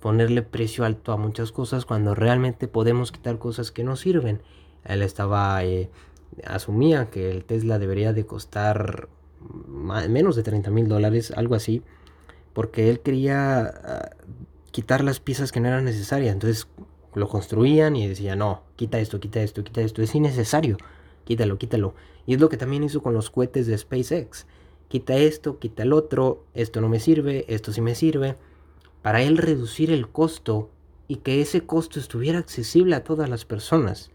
ponerle 0.00 0.42
precio 0.42 0.84
alto 0.84 1.12
a 1.12 1.16
muchas 1.16 1.52
cosas 1.52 1.84
cuando 1.84 2.14
realmente 2.14 2.68
podemos 2.68 3.12
quitar 3.12 3.38
cosas 3.38 3.70
que 3.70 3.84
no 3.84 3.96
sirven. 3.96 4.40
Él 4.84 5.02
estaba, 5.02 5.64
eh, 5.64 5.90
asumía 6.44 7.10
que 7.10 7.30
el 7.30 7.44
Tesla 7.44 7.78
debería 7.78 8.12
de 8.12 8.26
costar 8.26 9.08
menos 10.08 10.36
de 10.36 10.42
30 10.42 10.70
mil 10.70 10.88
dólares, 10.88 11.32
algo 11.36 11.54
así, 11.54 11.82
porque 12.52 12.90
él 12.90 13.00
quería 13.00 13.60
ah, 13.62 14.10
quitar 14.70 15.04
las 15.04 15.20
piezas 15.20 15.52
que 15.52 15.60
no 15.60 15.68
eran 15.68 15.84
necesarias. 15.84 16.32
Entonces 16.32 16.66
lo 17.14 17.28
construían 17.28 17.96
y 17.96 18.06
decía, 18.06 18.36
no, 18.36 18.62
quita 18.76 18.98
esto, 18.98 19.20
quita 19.20 19.40
esto, 19.40 19.64
quita 19.64 19.80
esto, 19.80 20.02
es 20.02 20.14
innecesario, 20.14 20.76
quítalo, 21.24 21.58
quítalo. 21.58 21.94
Y 22.26 22.34
es 22.34 22.40
lo 22.40 22.48
que 22.48 22.56
también 22.56 22.84
hizo 22.84 23.02
con 23.02 23.14
los 23.14 23.30
cohetes 23.30 23.66
de 23.66 23.78
SpaceX. 23.78 24.46
Quita 24.88 25.16
esto, 25.16 25.58
quita 25.58 25.82
el 25.82 25.92
otro, 25.92 26.44
esto 26.54 26.80
no 26.80 26.88
me 26.88 27.00
sirve, 27.00 27.44
esto 27.48 27.72
sí 27.72 27.80
me 27.80 27.94
sirve 27.94 28.36
para 29.02 29.22
él 29.22 29.38
reducir 29.38 29.90
el 29.90 30.08
costo 30.08 30.70
y 31.06 31.16
que 31.16 31.40
ese 31.40 31.62
costo 31.62 31.98
estuviera 31.98 32.38
accesible 32.38 32.94
a 32.94 33.04
todas 33.04 33.28
las 33.30 33.44
personas. 33.44 34.10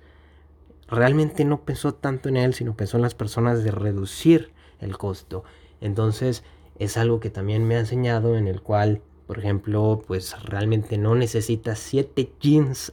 Realmente 0.88 1.46
no 1.46 1.62
pensó 1.62 1.94
tanto 1.94 2.30
en 2.30 2.38
él, 2.38 2.54
sino 2.54 2.76
pensó 2.76 2.98
en 2.98 3.04
las 3.04 3.16
personas 3.16 3.64
de 3.64 3.72
reducir 3.72 4.52
el 4.80 4.98
costo. 4.98 5.44
Entonces 5.82 6.44
es 6.78 6.98
algo 6.98 7.20
que 7.20 7.30
también 7.30 7.68
me 7.68 7.76
ha 7.76 7.80
enseñado 7.80 8.38
en 8.38 8.48
el 8.48 8.62
cual, 8.62 9.02
por 9.28 9.40
ejemplo, 9.40 10.02
pues 10.06 10.42
realmente 10.44 10.98
no 10.98 11.16
necesitas 11.16 11.80
7 11.80 12.34
jeans 12.40 12.92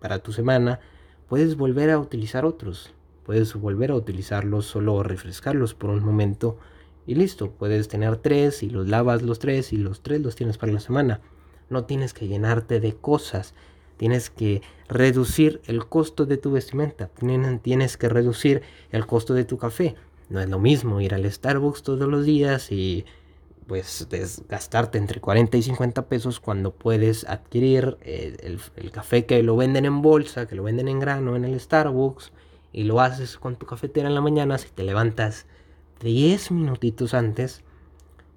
para 0.00 0.20
tu 0.20 0.32
semana, 0.32 0.80
puedes 1.28 1.56
volver 1.56 1.90
a 1.90 1.98
utilizar 1.98 2.44
otros. 2.44 2.92
Puedes 3.24 3.54
volver 3.54 3.90
a 3.90 3.94
utilizarlos, 3.94 4.66
solo 4.66 5.02
refrescarlos 5.02 5.74
por 5.74 5.90
un 5.90 6.04
momento 6.04 6.58
y 7.06 7.14
listo, 7.14 7.50
puedes 7.50 7.88
tener 7.88 8.16
tres 8.16 8.62
y 8.62 8.70
los 8.70 8.88
lavas 8.88 9.22
los 9.22 9.38
tres 9.38 9.72
y 9.72 9.76
los 9.76 10.02
tres 10.02 10.22
los 10.22 10.36
tienes 10.36 10.56
para 10.56 10.72
la 10.72 10.80
semana. 10.80 11.20
No 11.68 11.84
tienes 11.84 12.14
que 12.14 12.28
llenarte 12.28 12.80
de 12.80 12.94
cosas. 12.94 13.54
Tienes 13.96 14.30
que 14.30 14.62
reducir 14.88 15.60
el 15.66 15.86
costo 15.86 16.26
de 16.26 16.36
tu 16.36 16.52
vestimenta. 16.52 17.10
Tienes 17.62 17.96
que 17.96 18.08
reducir 18.08 18.62
el 18.90 19.06
costo 19.06 19.34
de 19.34 19.44
tu 19.44 19.58
café. 19.58 19.94
No 20.28 20.40
es 20.40 20.48
lo 20.48 20.58
mismo 20.58 21.00
ir 21.00 21.14
al 21.14 21.30
Starbucks 21.30 21.82
todos 21.82 22.08
los 22.08 22.24
días 22.24 22.72
y 22.72 23.04
pues 23.66 24.06
gastarte 24.48 24.98
entre 24.98 25.20
40 25.20 25.56
y 25.56 25.62
50 25.62 26.06
pesos 26.06 26.40
cuando 26.40 26.72
puedes 26.72 27.24
adquirir 27.24 27.96
eh, 28.02 28.58
el, 28.76 28.90
café 28.90 29.24
que 29.24 29.42
lo 29.42 29.56
venden 29.56 29.86
en 29.86 30.02
bolsa, 30.02 30.46
que 30.46 30.54
lo 30.54 30.62
venden 30.62 30.88
en 30.88 31.00
grano 31.00 31.36
en 31.36 31.44
el 31.44 31.58
Starbucks 31.58 32.32
y 32.72 32.84
lo 32.84 33.00
haces 33.00 33.38
con 33.38 33.56
tu 33.56 33.66
cafetera 33.66 34.08
en 34.08 34.14
la 34.14 34.20
mañana 34.20 34.58
si 34.58 34.68
te 34.68 34.82
levantas 34.82 35.46
10 36.00 36.50
minutitos 36.50 37.14
antes 37.14 37.62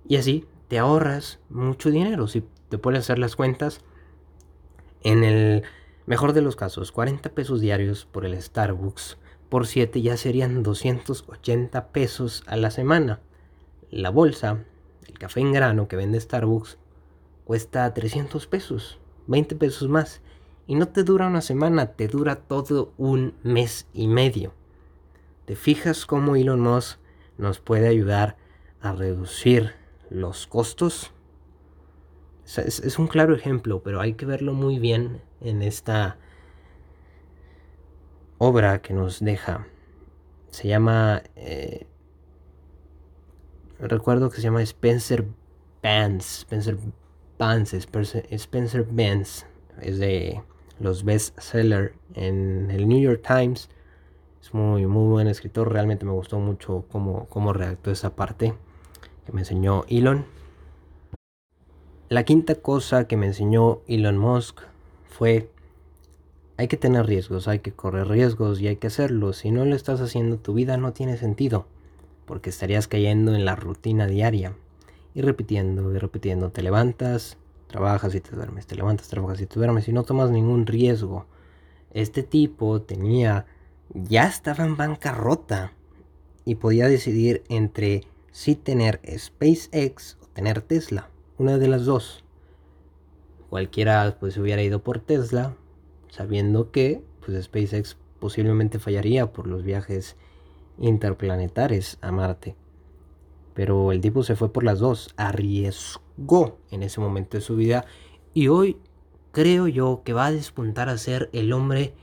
y 0.08 0.16
así 0.16 0.46
te 0.68 0.80
ahorras 0.80 1.40
mucho 1.50 1.92
dinero. 1.92 2.28
Si 2.28 2.44
te 2.70 2.78
puedes 2.78 3.00
hacer 3.00 3.20
las 3.20 3.36
cuentas, 3.36 3.82
en 5.04 5.24
el 5.24 5.64
mejor 6.06 6.34
de 6.34 6.42
los 6.42 6.56
casos, 6.56 6.92
40 6.92 7.30
pesos 7.30 7.62
diarios 7.62 8.06
por 8.06 8.26
el 8.26 8.42
Starbucks 8.42 9.18
por 9.50 9.66
7 9.66 10.02
ya 10.02 10.18
serían 10.18 10.62
280 10.62 11.88
pesos 11.88 12.44
a 12.48 12.58
la 12.58 12.70
semana. 12.70 13.22
La 13.90 14.10
bolsa, 14.10 14.66
el 15.08 15.18
café 15.18 15.40
en 15.40 15.54
grano 15.54 15.88
que 15.88 15.96
vende 15.96 16.20
Starbucks, 16.20 16.78
cuesta 17.46 17.94
300 17.94 18.46
pesos, 18.48 19.00
20 19.28 19.56
pesos 19.56 19.88
más. 19.88 20.22
Y 20.68 20.76
no 20.76 20.90
te 20.90 21.06
dura 21.06 21.28
una 21.28 21.40
semana, 21.40 21.94
te 21.94 22.10
dura 22.10 22.36
todo 22.36 22.92
un 22.98 23.36
mes 23.44 23.88
y 23.94 24.08
medio. 24.08 24.54
¿Te 25.46 25.56
fijas 25.56 26.06
cómo 26.06 26.36
Elon 26.36 26.60
Musk 26.60 27.00
nos 27.38 27.62
puede 27.62 27.88
ayudar 27.88 28.36
a 28.82 28.92
reducir 28.92 29.76
los 30.10 30.46
costos? 30.46 31.14
Es, 32.56 32.98
un 32.98 33.08
claro 33.08 33.36
ejemplo, 33.36 33.84
pero 33.84 34.00
hay 34.00 34.14
que 34.14 34.26
verlo 34.26 34.54
muy 34.54 34.80
bien 34.80 35.22
en 35.42 35.62
esta 35.62 36.18
obra 38.38 38.82
que 38.82 38.94
nos 38.94 39.20
deja. 39.20 39.68
Se 40.50 40.70
llama... 40.70 41.24
Eh, 41.36 41.88
recuerdo 43.80 44.30
que 44.30 44.38
se 44.38 44.44
llama 44.44 44.62
Spencer 44.62 45.26
Benz. 45.84 46.40
Spencer 46.40 46.78
Benz. 47.38 47.74
Spencer 47.74 48.88
Benz. 48.90 49.46
Es 49.82 50.00
de 50.00 50.42
los 50.80 51.04
best 51.04 51.38
seller 51.40 51.96
en 52.14 52.72
el 52.72 52.88
New 52.88 53.02
York 53.02 53.24
Times. 53.28 53.70
Es 54.42 54.54
muy, 54.54 54.86
muy 54.86 55.10
buen 55.10 55.28
escritor. 55.28 55.74
Realmente 55.74 56.06
me 56.06 56.14
gustó 56.14 56.40
mucho 56.40 56.86
cómo, 56.90 57.26
cómo 57.28 57.52
redactó 57.52 57.92
esa 57.92 58.16
parte 58.16 58.54
que 59.26 59.34
me 59.34 59.42
enseñó 59.42 59.84
Elon. 59.90 60.37
La 62.10 62.24
quinta 62.24 62.56
cosa 62.56 63.06
que 63.06 63.18
me 63.18 63.26
enseñó 63.26 63.82
Elon 63.86 64.18
Musk 64.18 64.62
fue 65.10 65.50
hay 66.56 66.70
que 66.70 66.78
tener 66.78 67.06
riesgos, 67.06 67.50
hay 67.50 67.60
que 67.60 67.74
correr 67.74 68.08
riesgos 68.08 68.62
y 68.62 68.70
hay 68.70 68.78
que 68.78 68.88
hacerlo. 68.88 69.34
Si 69.34 69.52
no 69.52 69.66
lo 69.66 69.76
estás 69.76 70.00
haciendo, 70.00 70.38
tu 70.38 70.54
vida 70.54 70.78
no 70.78 70.94
tiene 70.94 71.18
sentido, 71.18 71.68
porque 72.26 72.50
estarías 72.50 72.88
cayendo 72.88 73.36
en 73.36 73.44
la 73.44 73.58
rutina 73.58 74.08
diaria 74.08 74.54
y 75.14 75.22
repitiendo 75.22 75.94
y 75.94 75.98
repitiendo. 75.98 76.50
Te 76.50 76.62
levantas, 76.62 77.36
trabajas 77.68 78.16
y 78.16 78.22
te 78.22 78.34
duermes, 78.34 78.68
te 78.68 78.76
levantas, 78.76 79.10
trabajas 79.10 79.42
y 79.42 79.46
te 79.46 79.56
duermes 79.56 79.90
y 79.90 79.92
no 79.92 80.04
tomas 80.04 80.32
ningún 80.32 80.66
riesgo. 80.66 81.26
Este 81.92 82.24
tipo 82.24 82.82
tenía, 82.82 83.48
ya 83.94 84.28
estaba 84.28 84.64
en 84.64 84.78
bancarrota 84.78 85.74
y 86.46 86.56
podía 86.56 86.88
decidir 86.88 87.44
entre 87.50 88.06
si 88.32 88.56
tener 88.56 89.02
SpaceX 89.06 90.18
o 90.24 90.28
tener 90.28 90.62
Tesla, 90.62 91.10
una 91.38 91.58
de 91.58 91.68
las 91.68 91.86
dos. 91.86 92.24
Cualquiera 93.50 94.18
pues 94.20 94.38
hubiera 94.38 94.62
ido 94.62 94.84
por 94.84 95.00
Tesla, 95.00 95.56
sabiendo 96.10 96.72
que 96.72 97.02
pues 97.26 97.44
SpaceX 97.44 97.98
posiblemente 98.20 98.80
fallaría 98.80 99.32
por 99.32 99.48
los 99.48 99.64
viajes 99.64 100.16
interplanetares 100.80 101.98
a 102.02 102.12
Marte. 102.12 102.56
Pero 103.54 103.92
el 103.92 104.02
tipo 104.02 104.24
se 104.24 104.36
fue 104.36 104.52
por 104.52 104.64
las 104.64 104.80
dos, 104.80 105.14
arriesgó 105.18 106.58
en 106.72 106.84
ese 106.84 107.00
momento 107.00 107.38
de 107.38 107.42
su 107.42 107.56
vida 107.56 107.86
y 108.34 108.50
hoy 108.50 108.78
creo 109.32 109.68
yo 109.68 110.02
que 110.04 110.14
va 110.14 110.28
a 110.28 110.32
despuntar 110.32 110.90
a 110.90 110.98
ser 110.98 111.30
el 111.34 111.54
hombre 111.54 111.94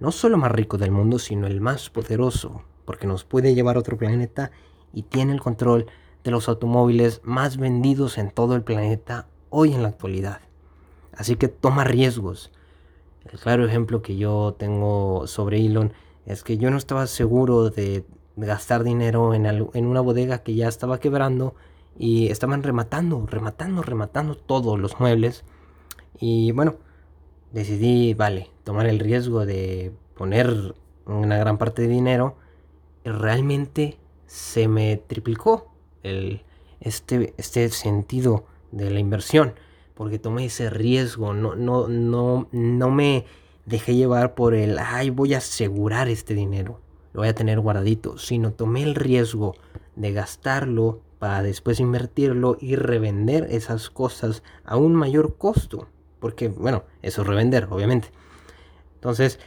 no 0.00 0.10
solo 0.10 0.36
más 0.36 0.50
rico 0.50 0.78
del 0.78 0.90
mundo, 0.90 1.18
sino 1.18 1.46
el 1.46 1.60
más 1.60 1.90
poderoso, 1.90 2.62
porque 2.84 3.06
nos 3.06 3.24
puede 3.24 3.54
llevar 3.54 3.76
a 3.76 3.80
otro 3.80 3.96
planeta 3.96 4.50
y 4.92 5.02
tiene 5.02 5.32
el 5.32 5.40
control 5.40 5.86
de 6.24 6.30
los 6.30 6.48
automóviles 6.48 7.20
más 7.24 7.56
vendidos 7.56 8.18
en 8.18 8.30
todo 8.30 8.54
el 8.54 8.62
planeta 8.62 9.26
hoy 9.50 9.72
en 9.72 9.82
la 9.82 9.88
actualidad. 9.88 10.40
Así 11.14 11.36
que 11.36 11.48
toma 11.48 11.84
riesgos. 11.84 12.52
El 13.30 13.38
claro 13.38 13.64
ejemplo 13.64 14.02
que 14.02 14.16
yo 14.16 14.54
tengo 14.58 15.26
sobre 15.26 15.64
Elon 15.64 15.92
es 16.26 16.42
que 16.42 16.58
yo 16.58 16.70
no 16.70 16.76
estaba 16.76 17.06
seguro 17.06 17.70
de 17.70 18.04
gastar 18.36 18.82
dinero 18.82 19.34
en, 19.34 19.46
en 19.46 19.86
una 19.86 20.00
bodega 20.00 20.42
que 20.42 20.54
ya 20.54 20.68
estaba 20.68 20.98
quebrando 21.00 21.54
y 21.98 22.28
estaban 22.28 22.62
rematando, 22.62 23.26
rematando, 23.26 23.82
rematando 23.82 24.36
todos 24.36 24.78
los 24.78 24.98
muebles. 24.98 25.44
Y 26.18 26.52
bueno, 26.52 26.76
decidí, 27.52 28.14
vale, 28.14 28.50
tomar 28.64 28.86
el 28.86 28.98
riesgo 28.98 29.44
de 29.44 29.92
poner 30.16 30.74
una 31.06 31.36
gran 31.36 31.58
parte 31.58 31.82
de 31.82 31.88
dinero. 31.88 32.36
Realmente 33.04 33.98
se 34.26 34.68
me 34.68 34.96
triplicó 34.96 35.71
este, 36.02 37.34
este 37.36 37.68
sentido 37.70 38.44
de 38.70 38.90
la 38.90 39.00
inversión. 39.00 39.54
Porque 39.94 40.18
tomé 40.18 40.46
ese 40.46 40.70
riesgo. 40.70 41.34
No, 41.34 41.54
no, 41.54 41.88
no, 41.88 42.48
no 42.50 42.90
me 42.90 43.24
dejé 43.66 43.94
llevar 43.94 44.34
por 44.34 44.54
el, 44.54 44.78
ay, 44.78 45.10
voy 45.10 45.34
a 45.34 45.38
asegurar 45.38 46.08
este 46.08 46.34
dinero 46.34 46.80
lo 47.12 47.20
voy 47.20 47.28
a 47.28 47.34
tener 47.34 47.60
guardadito, 47.60 48.18
sino 48.18 48.52
tomé 48.52 48.82
el 48.82 48.94
riesgo 48.94 49.54
de 49.96 50.12
gastarlo 50.12 51.00
para 51.18 51.42
después 51.42 51.78
invertirlo 51.78 52.56
y 52.60 52.76
revender 52.76 53.46
esas 53.50 53.90
cosas 53.90 54.42
a 54.64 54.76
un 54.76 54.94
mayor 54.94 55.36
costo. 55.36 55.88
Porque, 56.18 56.48
bueno, 56.48 56.84
eso 57.02 57.22
es 57.22 57.28
revender, 57.28 57.68
obviamente. 57.70 58.08
Entonces, 58.94 59.38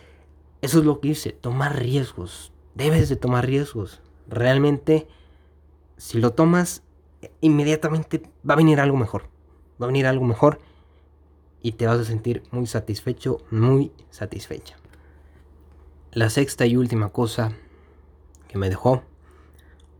eso 0.61 0.79
es 0.79 0.85
lo 0.85 0.99
que 0.99 1.09
hice, 1.09 1.31
tomar 1.31 1.77
riesgos. 1.77 2.51
Debes 2.75 3.09
de 3.09 3.15
tomar 3.15 3.45
riesgos. 3.45 4.01
Realmente, 4.27 5.07
si 5.97 6.19
lo 6.19 6.33
tomas, 6.33 6.83
inmediatamente 7.41 8.23
va 8.47 8.53
a 8.53 8.57
venir 8.57 8.79
algo 8.79 8.97
mejor. 8.97 9.29
Va 9.81 9.85
a 9.85 9.87
venir 9.87 10.07
algo 10.07 10.25
mejor 10.25 10.59
y 11.61 11.73
te 11.73 11.87
vas 11.87 11.99
a 11.99 12.05
sentir 12.05 12.43
muy 12.51 12.67
satisfecho, 12.67 13.39
muy 13.51 13.91
satisfecha. 14.09 14.77
La 16.11 16.29
sexta 16.29 16.65
y 16.65 16.77
última 16.77 17.09
cosa 17.09 17.53
que 18.47 18.57
me 18.57 18.69
dejó 18.69 19.03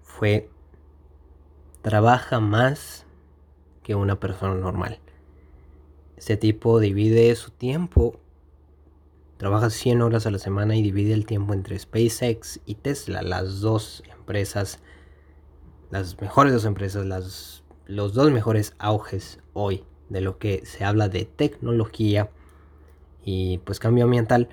fue 0.03 0.49
trabaja 1.81 2.39
más 2.39 3.05
que 3.83 3.95
una 3.95 4.19
persona 4.19 4.55
normal. 4.55 4.99
Este 6.17 6.37
tipo 6.37 6.79
divide 6.79 7.35
su 7.35 7.51
tiempo, 7.51 8.19
trabaja 9.37 9.69
100 9.69 10.01
horas 10.01 10.25
a 10.25 10.31
la 10.31 10.39
semana 10.39 10.75
y 10.75 10.81
divide 10.81 11.13
el 11.13 11.25
tiempo 11.25 11.53
entre 11.53 11.77
SpaceX 11.77 12.61
y 12.65 12.75
Tesla, 12.75 13.21
las 13.21 13.59
dos 13.59 14.01
empresas, 14.11 14.79
las 15.91 16.19
mejores 16.19 16.53
dos 16.53 16.65
empresas, 16.65 17.05
las, 17.05 17.63
los 17.85 18.13
dos 18.13 18.31
mejores 18.31 18.73
auges 18.79 19.39
hoy 19.53 19.83
de 20.09 20.21
lo 20.21 20.37
que 20.37 20.65
se 20.65 20.83
habla 20.83 21.09
de 21.09 21.25
tecnología 21.25 22.29
y 23.23 23.59
pues 23.59 23.79
cambio 23.79 24.05
ambiental 24.05 24.49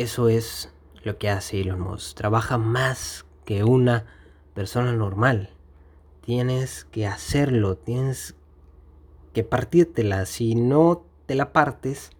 eso 0.00 0.30
es 0.30 0.72
lo 1.04 1.18
que 1.18 1.28
hace 1.28 1.60
Elon 1.60 1.80
Musk. 1.80 2.16
Trabaja 2.16 2.56
más 2.56 3.26
que 3.44 3.64
una 3.64 4.06
persona 4.54 4.94
normal. 4.94 5.50
Tienes 6.22 6.86
que 6.86 7.06
hacerlo, 7.06 7.76
tienes 7.76 8.34
que 9.34 9.44
partírtela. 9.44 10.24
Si 10.24 10.54
no 10.54 11.04
te 11.26 11.34
la 11.34 11.52
partes, 11.52 12.12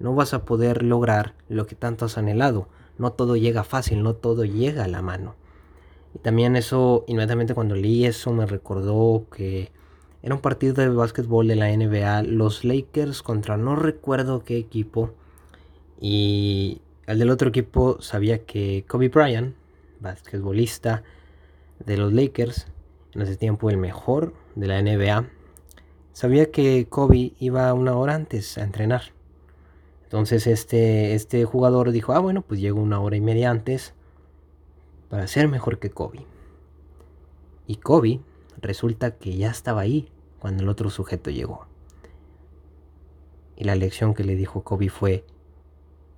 no 0.00 0.16
vas 0.16 0.34
a 0.34 0.44
poder 0.44 0.82
lograr 0.82 1.36
lo 1.48 1.66
que 1.68 1.76
tanto 1.76 2.06
has 2.06 2.18
anhelado. 2.18 2.68
No 2.98 3.12
todo 3.12 3.36
llega 3.36 3.62
fácil, 3.62 4.02
no 4.02 4.14
todo 4.14 4.44
llega 4.44 4.82
a 4.82 4.88
la 4.88 5.00
mano. 5.00 5.36
Y 6.14 6.18
también 6.18 6.56
eso, 6.56 7.04
inmediatamente 7.06 7.54
cuando 7.54 7.74
leí 7.74 8.04
eso, 8.04 8.32
me 8.32 8.46
recordó 8.46 9.26
que 9.34 9.70
era 10.22 10.34
un 10.34 10.40
partido 10.40 10.74
de 10.74 10.88
básquetbol 10.88 11.48
de 11.48 11.56
la 11.56 11.74
NBA, 11.76 12.22
los 12.22 12.64
Lakers 12.64 13.22
contra 13.22 13.56
no 13.56 13.76
recuerdo 13.76 14.44
qué 14.44 14.56
equipo. 14.56 15.14
Y 16.00 16.80
el 17.06 17.18
del 17.18 17.30
otro 17.30 17.48
equipo 17.48 18.00
sabía 18.00 18.44
que 18.44 18.84
Kobe 18.86 19.08
Bryant, 19.08 19.54
basquetbolista 20.00 21.02
de 21.84 21.96
los 21.96 22.12
Lakers, 22.12 22.68
en 23.14 23.22
ese 23.22 23.36
tiempo 23.36 23.70
el 23.70 23.78
mejor 23.78 24.34
de 24.54 24.66
la 24.68 24.80
NBA, 24.80 25.28
sabía 26.12 26.50
que 26.50 26.86
Kobe 26.88 27.32
iba 27.38 27.72
una 27.74 27.96
hora 27.96 28.14
antes 28.14 28.58
a 28.58 28.62
entrenar. 28.62 29.02
Entonces 30.04 30.46
este, 30.46 31.14
este 31.14 31.44
jugador 31.44 31.90
dijo, 31.90 32.12
ah 32.12 32.18
bueno, 32.18 32.42
pues 32.42 32.60
llego 32.60 32.80
una 32.80 33.00
hora 33.00 33.16
y 33.16 33.20
media 33.20 33.50
antes 33.50 33.94
para 35.12 35.26
ser 35.26 35.46
mejor 35.46 35.78
que 35.78 35.90
Kobe. 35.90 36.24
Y 37.66 37.76
Kobe 37.76 38.20
resulta 38.62 39.18
que 39.18 39.36
ya 39.36 39.50
estaba 39.50 39.82
ahí 39.82 40.10
cuando 40.38 40.62
el 40.62 40.70
otro 40.70 40.88
sujeto 40.88 41.28
llegó. 41.28 41.66
Y 43.54 43.64
la 43.64 43.74
lección 43.74 44.14
que 44.14 44.24
le 44.24 44.36
dijo 44.36 44.64
Kobe 44.64 44.88
fue, 44.88 45.26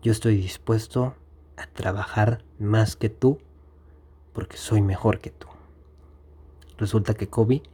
yo 0.01 0.13
estoy 0.13 0.37
dispuesto 0.37 1.17
a 1.57 1.67
trabajar 1.67 2.45
más 2.61 2.95
que 2.95 3.09
tú 3.09 3.41
porque 4.33 4.57
soy 4.57 4.81
mejor 4.81 5.19
que 5.19 5.31
tú. 5.31 5.49
Resulta 6.79 7.15
que 7.15 7.27
Kobe 7.27 7.65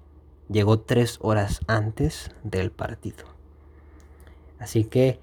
llegó 0.49 0.81
tres 0.81 1.19
horas 1.21 1.61
antes 1.67 2.31
del 2.45 2.71
partido. 2.71 3.27
Así 4.59 4.85
que 4.85 5.21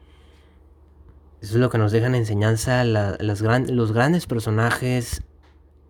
eso 1.42 1.56
es 1.56 1.60
lo 1.60 1.72
que 1.72 1.80
nos 1.80 1.92
dejan 1.92 2.14
enseñanza 2.14 2.84
las 2.84 3.20
los 3.20 3.92
grandes 3.94 4.28
personajes, 4.28 5.24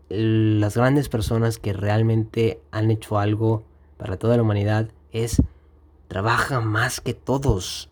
las 0.09 0.77
grandes 0.77 1.09
personas 1.09 1.59
que 1.59 1.73
realmente 1.73 2.61
han 2.71 2.91
hecho 2.91 3.19
algo 3.19 3.63
para 3.97 4.17
toda 4.17 4.37
la 4.37 4.43
humanidad 4.43 4.89
es 5.11 5.41
trabaja 6.07 6.61
más 6.61 7.01
que 7.01 7.13
todos. 7.13 7.89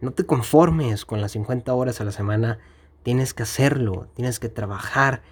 No 0.00 0.10
te 0.10 0.26
conformes 0.26 1.04
con 1.04 1.20
las 1.20 1.32
50 1.32 1.72
horas 1.74 2.00
a 2.00 2.04
la 2.04 2.12
semana. 2.12 2.58
Tienes 3.02 3.34
que 3.34 3.44
hacerlo, 3.44 4.08
tienes 4.14 4.40
que 4.40 4.48
trabajar 4.48 5.22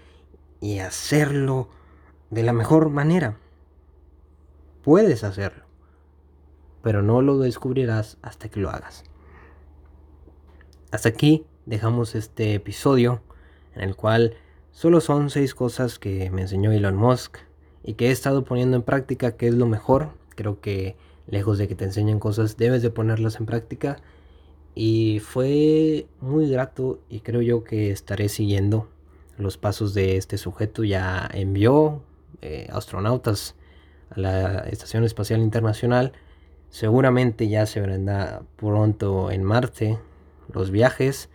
y 0.61 0.79
hacerlo 0.79 1.69
de 2.31 2.43
la 2.43 2.53
mejor 2.53 2.91
manera. 2.91 3.37
Puedes 4.83 5.25
hacerlo. 5.25 5.65
pero 6.83 7.03
no 7.03 7.21
lo 7.21 7.37
descubrirás 7.39 8.17
hasta 8.23 8.49
que 8.49 8.59
lo 8.59 8.71
hagas. 8.71 9.05
Hasta 10.93 11.11
aquí 11.11 11.45
dejamos 11.67 12.15
este 12.15 12.55
episodio 12.55 13.21
en 13.75 13.83
el 13.83 13.97
cual 13.97 14.35
solo 14.73 15.01
son 15.01 15.31
seis 15.31 15.55
cosas 15.55 15.99
que 15.99 16.31
me 16.31 16.43
enseñó 16.43 16.73
Elon 16.73 16.97
Musk 16.97 17.39
y 17.83 17.95
que 17.95 18.09
he 18.09 18.11
estado 18.11 18.45
poniendo 18.45 18.77
en 18.77 18.83
práctica, 18.83 19.37
que 19.37 19.49
es 19.49 19.55
lo 19.55 19.67
mejor. 19.67 20.11
Creo 20.35 20.61
que 20.61 20.97
lejos 21.27 21.59
de 21.59 21.69
que 21.69 21.75
te 21.75 21.85
enseñen 21.85 22.19
cosas, 22.19 22.57
debes 22.57 22.83
de 22.83 22.91
ponerlas 22.91 23.37
en 23.41 23.47
práctica. 23.47 23.99
Y 24.75 25.21
fue 25.21 26.07
muy 26.21 26.49
grato 26.49 27.01
y 27.09 27.21
creo 27.21 27.43
yo 27.43 27.65
que 27.65 27.91
estaré 27.91 28.29
siguiendo 28.29 28.89
los 29.37 29.57
pasos 29.57 29.95
de 29.95 30.17
este 30.17 30.39
sujeto. 30.39 30.85
Ya 30.85 31.29
envió 31.33 32.03
eh, 32.43 32.69
astronautas 32.73 33.57
a 34.11 34.21
la 34.21 34.59
Estación 34.61 35.05
Espacial 35.05 35.41
Internacional. 35.41 36.13
Seguramente 36.69 37.49
ya 37.49 37.67
se 37.67 37.81
verá 37.81 38.43
pronto 38.57 39.31
en 39.31 39.43
Marte 39.43 39.99
los 40.53 40.71
viajes. 40.71 41.31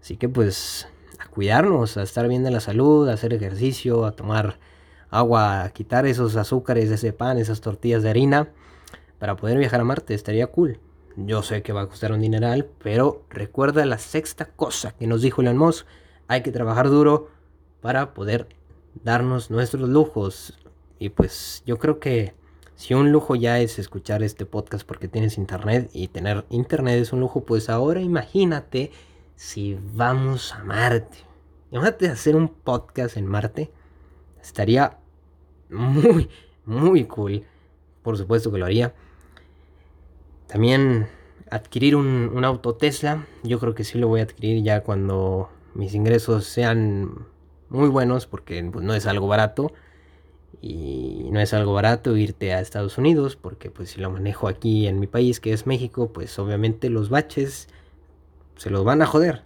Así 0.00 0.16
que 0.16 0.28
pues 0.28 0.88
cuidarnos, 1.30 1.96
a 1.96 2.02
estar 2.02 2.28
bien 2.28 2.44
de 2.44 2.50
la 2.50 2.60
salud, 2.60 3.08
a 3.08 3.14
hacer 3.14 3.32
ejercicio, 3.32 4.04
a 4.04 4.12
tomar 4.12 4.58
agua, 5.10 5.64
a 5.64 5.70
quitar 5.70 6.06
esos 6.06 6.36
azúcares 6.36 6.90
ese 6.90 7.12
pan, 7.12 7.38
esas 7.38 7.60
tortillas 7.60 8.02
de 8.02 8.10
harina, 8.10 8.50
para 9.18 9.36
poder 9.36 9.58
viajar 9.58 9.80
a 9.80 9.84
Marte. 9.84 10.14
Estaría 10.14 10.46
cool. 10.48 10.78
Yo 11.16 11.42
sé 11.42 11.62
que 11.62 11.72
va 11.72 11.82
a 11.82 11.86
costar 11.86 12.12
un 12.12 12.20
dineral, 12.20 12.68
pero 12.82 13.24
recuerda 13.30 13.84
la 13.84 13.98
sexta 13.98 14.46
cosa 14.46 14.92
que 14.92 15.06
nos 15.06 15.22
dijo 15.22 15.42
Elon 15.42 15.58
Musk. 15.58 15.86
Hay 16.28 16.42
que 16.42 16.52
trabajar 16.52 16.88
duro 16.88 17.28
para 17.80 18.14
poder 18.14 18.48
darnos 19.02 19.50
nuestros 19.50 19.88
lujos. 19.88 20.58
Y 20.98 21.10
pues 21.10 21.62
yo 21.66 21.78
creo 21.78 21.98
que 21.98 22.34
si 22.76 22.94
un 22.94 23.12
lujo 23.12 23.34
ya 23.34 23.58
es 23.58 23.78
escuchar 23.78 24.22
este 24.22 24.46
podcast 24.46 24.86
porque 24.86 25.08
tienes 25.08 25.36
internet 25.36 25.90
y 25.92 26.08
tener 26.08 26.46
internet 26.48 27.00
es 27.00 27.12
un 27.12 27.20
lujo, 27.20 27.44
pues 27.44 27.68
ahora 27.68 28.00
imagínate 28.00 28.90
si 29.40 29.78
vamos 29.94 30.52
a 30.52 30.62
Marte. 30.64 31.16
Imagínate 31.70 32.08
hacer 32.08 32.36
un 32.36 32.48
podcast 32.48 33.16
en 33.16 33.24
Marte. 33.24 33.70
Estaría 34.38 34.98
muy, 35.70 36.28
muy 36.66 37.04
cool. 37.04 37.44
Por 38.02 38.18
supuesto 38.18 38.52
que 38.52 38.58
lo 38.58 38.66
haría. 38.66 38.92
También 40.46 41.08
adquirir 41.50 41.96
un, 41.96 42.44
auto 42.44 42.74
Tesla. 42.74 43.26
Yo 43.42 43.58
creo 43.58 43.74
que 43.74 43.82
sí 43.82 43.96
lo 43.96 44.08
voy 44.08 44.20
a 44.20 44.24
adquirir 44.24 44.62
ya 44.62 44.82
cuando 44.82 45.48
mis 45.72 45.94
ingresos 45.94 46.44
sean 46.44 47.26
muy 47.70 47.88
buenos 47.88 48.26
porque 48.26 48.62
pues, 48.70 48.84
no 48.84 48.92
es 48.92 49.06
algo 49.06 49.26
barato. 49.26 49.72
Y 50.60 51.30
no 51.32 51.40
es 51.40 51.54
algo 51.54 51.72
barato 51.72 52.14
irte 52.14 52.52
a 52.52 52.60
Estados 52.60 52.98
Unidos 52.98 53.36
porque 53.36 53.70
pues 53.70 53.88
si 53.88 54.02
lo 54.02 54.10
manejo 54.10 54.48
aquí 54.48 54.86
en 54.86 55.00
mi 55.00 55.06
país 55.06 55.40
que 55.40 55.54
es 55.54 55.66
México 55.66 56.12
pues 56.12 56.38
obviamente 56.38 56.90
los 56.90 57.08
baches 57.08 57.68
se 58.60 58.68
los 58.68 58.84
van 58.84 59.00
a 59.00 59.06
joder. 59.06 59.42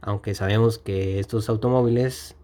Aunque 0.00 0.32
sabemos 0.36 0.78
que 0.78 1.18
estos 1.18 1.48
automóviles 1.48 2.36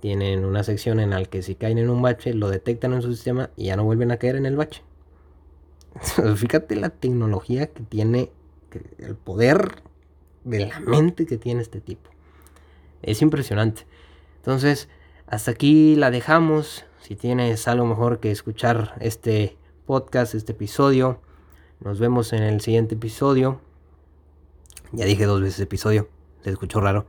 tienen 0.00 0.42
una 0.46 0.62
sección 0.62 1.00
en 1.00 1.10
la 1.10 1.22
que 1.26 1.42
si 1.42 1.54
caen 1.54 1.76
en 1.76 1.90
un 1.90 2.00
bache 2.00 2.32
lo 2.32 2.48
detectan 2.48 2.94
en 2.94 3.02
su 3.02 3.12
sistema 3.12 3.50
y 3.54 3.66
ya 3.66 3.76
no 3.76 3.84
vuelven 3.84 4.10
a 4.10 4.16
caer 4.16 4.36
en 4.36 4.46
el 4.46 4.56
bache. 4.56 4.82
Fíjate 6.36 6.76
la 6.76 6.88
tecnología 6.88 7.66
que 7.66 7.82
tiene, 7.82 8.32
el 8.96 9.16
poder 9.16 9.82
de 10.44 10.64
la 10.64 10.80
mente 10.80 11.26
que 11.26 11.36
tiene 11.36 11.60
este 11.60 11.82
tipo. 11.82 12.08
Es 13.02 13.20
impresionante. 13.20 13.82
Entonces, 14.36 14.88
hasta 15.26 15.50
aquí 15.50 15.94
la 15.94 16.10
dejamos. 16.10 16.86
Si 17.02 17.16
tienes 17.16 17.68
algo 17.68 17.84
mejor 17.84 18.18
que 18.18 18.30
escuchar 18.30 18.94
este 18.98 19.58
podcast, 19.84 20.34
este 20.34 20.52
episodio, 20.52 21.20
nos 21.80 22.00
vemos 22.00 22.32
en 22.32 22.44
el 22.44 22.62
siguiente 22.62 22.94
episodio. 22.94 23.60
Ya 24.96 25.06
dije 25.06 25.26
dos 25.26 25.40
veces 25.40 25.58
episodio, 25.58 26.08
se 26.44 26.50
escuchó 26.50 26.80
raro. 26.80 27.06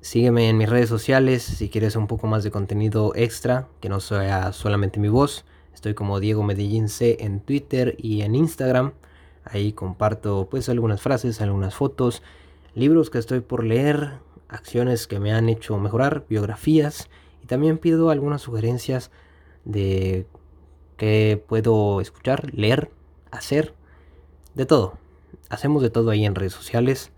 Sígueme 0.00 0.48
en 0.48 0.58
mis 0.58 0.68
redes 0.68 0.88
sociales 0.88 1.44
si 1.44 1.68
quieres 1.68 1.94
un 1.94 2.08
poco 2.08 2.26
más 2.26 2.42
de 2.42 2.50
contenido 2.50 3.12
extra, 3.14 3.68
que 3.80 3.88
no 3.88 4.00
sea 4.00 4.52
solamente 4.52 4.98
mi 4.98 5.08
voz. 5.08 5.44
Estoy 5.72 5.94
como 5.94 6.18
Diego 6.18 6.42
Medellín 6.42 6.88
C 6.88 7.18
en 7.20 7.38
Twitter 7.38 7.94
y 7.96 8.22
en 8.22 8.34
Instagram. 8.34 8.92
Ahí 9.44 9.72
comparto 9.72 10.48
pues 10.50 10.68
algunas 10.68 11.00
frases, 11.00 11.40
algunas 11.40 11.76
fotos, 11.76 12.22
libros 12.74 13.08
que 13.08 13.18
estoy 13.18 13.38
por 13.38 13.62
leer, 13.62 14.14
acciones 14.48 15.06
que 15.06 15.20
me 15.20 15.32
han 15.32 15.48
hecho 15.48 15.78
mejorar, 15.78 16.24
biografías 16.28 17.08
y 17.40 17.46
también 17.46 17.78
pido 17.78 18.10
algunas 18.10 18.42
sugerencias 18.42 19.12
de 19.64 20.26
qué 20.96 21.40
puedo 21.46 22.00
escuchar, 22.00 22.52
leer, 22.52 22.90
hacer, 23.30 23.74
de 24.56 24.66
todo. 24.66 25.03
Hacemos 25.54 25.82
de 25.82 25.90
todo 25.90 26.10
ahí 26.10 26.24
en 26.24 26.34
redes 26.34 26.52
sociales. 26.52 27.12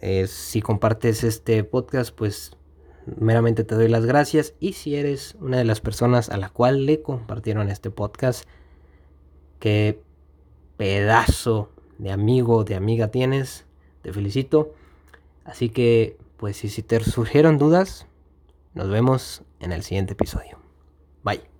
Eh, 0.00 0.26
si 0.26 0.62
compartes 0.62 1.24
este 1.24 1.62
podcast, 1.62 2.14
pues 2.14 2.56
meramente 3.04 3.64
te 3.64 3.74
doy 3.74 3.88
las 3.88 4.06
gracias. 4.06 4.54
Y 4.60 4.72
si 4.72 4.96
eres 4.96 5.36
una 5.40 5.58
de 5.58 5.64
las 5.64 5.80
personas 5.80 6.30
a 6.30 6.36
la 6.36 6.48
cual 6.48 6.86
le 6.86 7.02
compartieron 7.02 7.68
este 7.68 7.90
podcast, 7.90 8.48
qué 9.60 10.00
pedazo 10.76 11.70
de 11.98 12.10
amigo, 12.10 12.64
de 12.64 12.76
amiga 12.76 13.08
tienes, 13.08 13.66
te 14.02 14.12
felicito. 14.12 14.74
Así 15.44 15.68
que, 15.68 16.16
pues 16.38 16.56
si, 16.56 16.68
si 16.68 16.82
te 16.82 16.98
surgieron 17.00 17.58
dudas, 17.58 18.06
nos 18.72 18.88
vemos 18.88 19.42
en 19.60 19.72
el 19.72 19.82
siguiente 19.82 20.14
episodio. 20.14 20.58
Bye. 21.22 21.53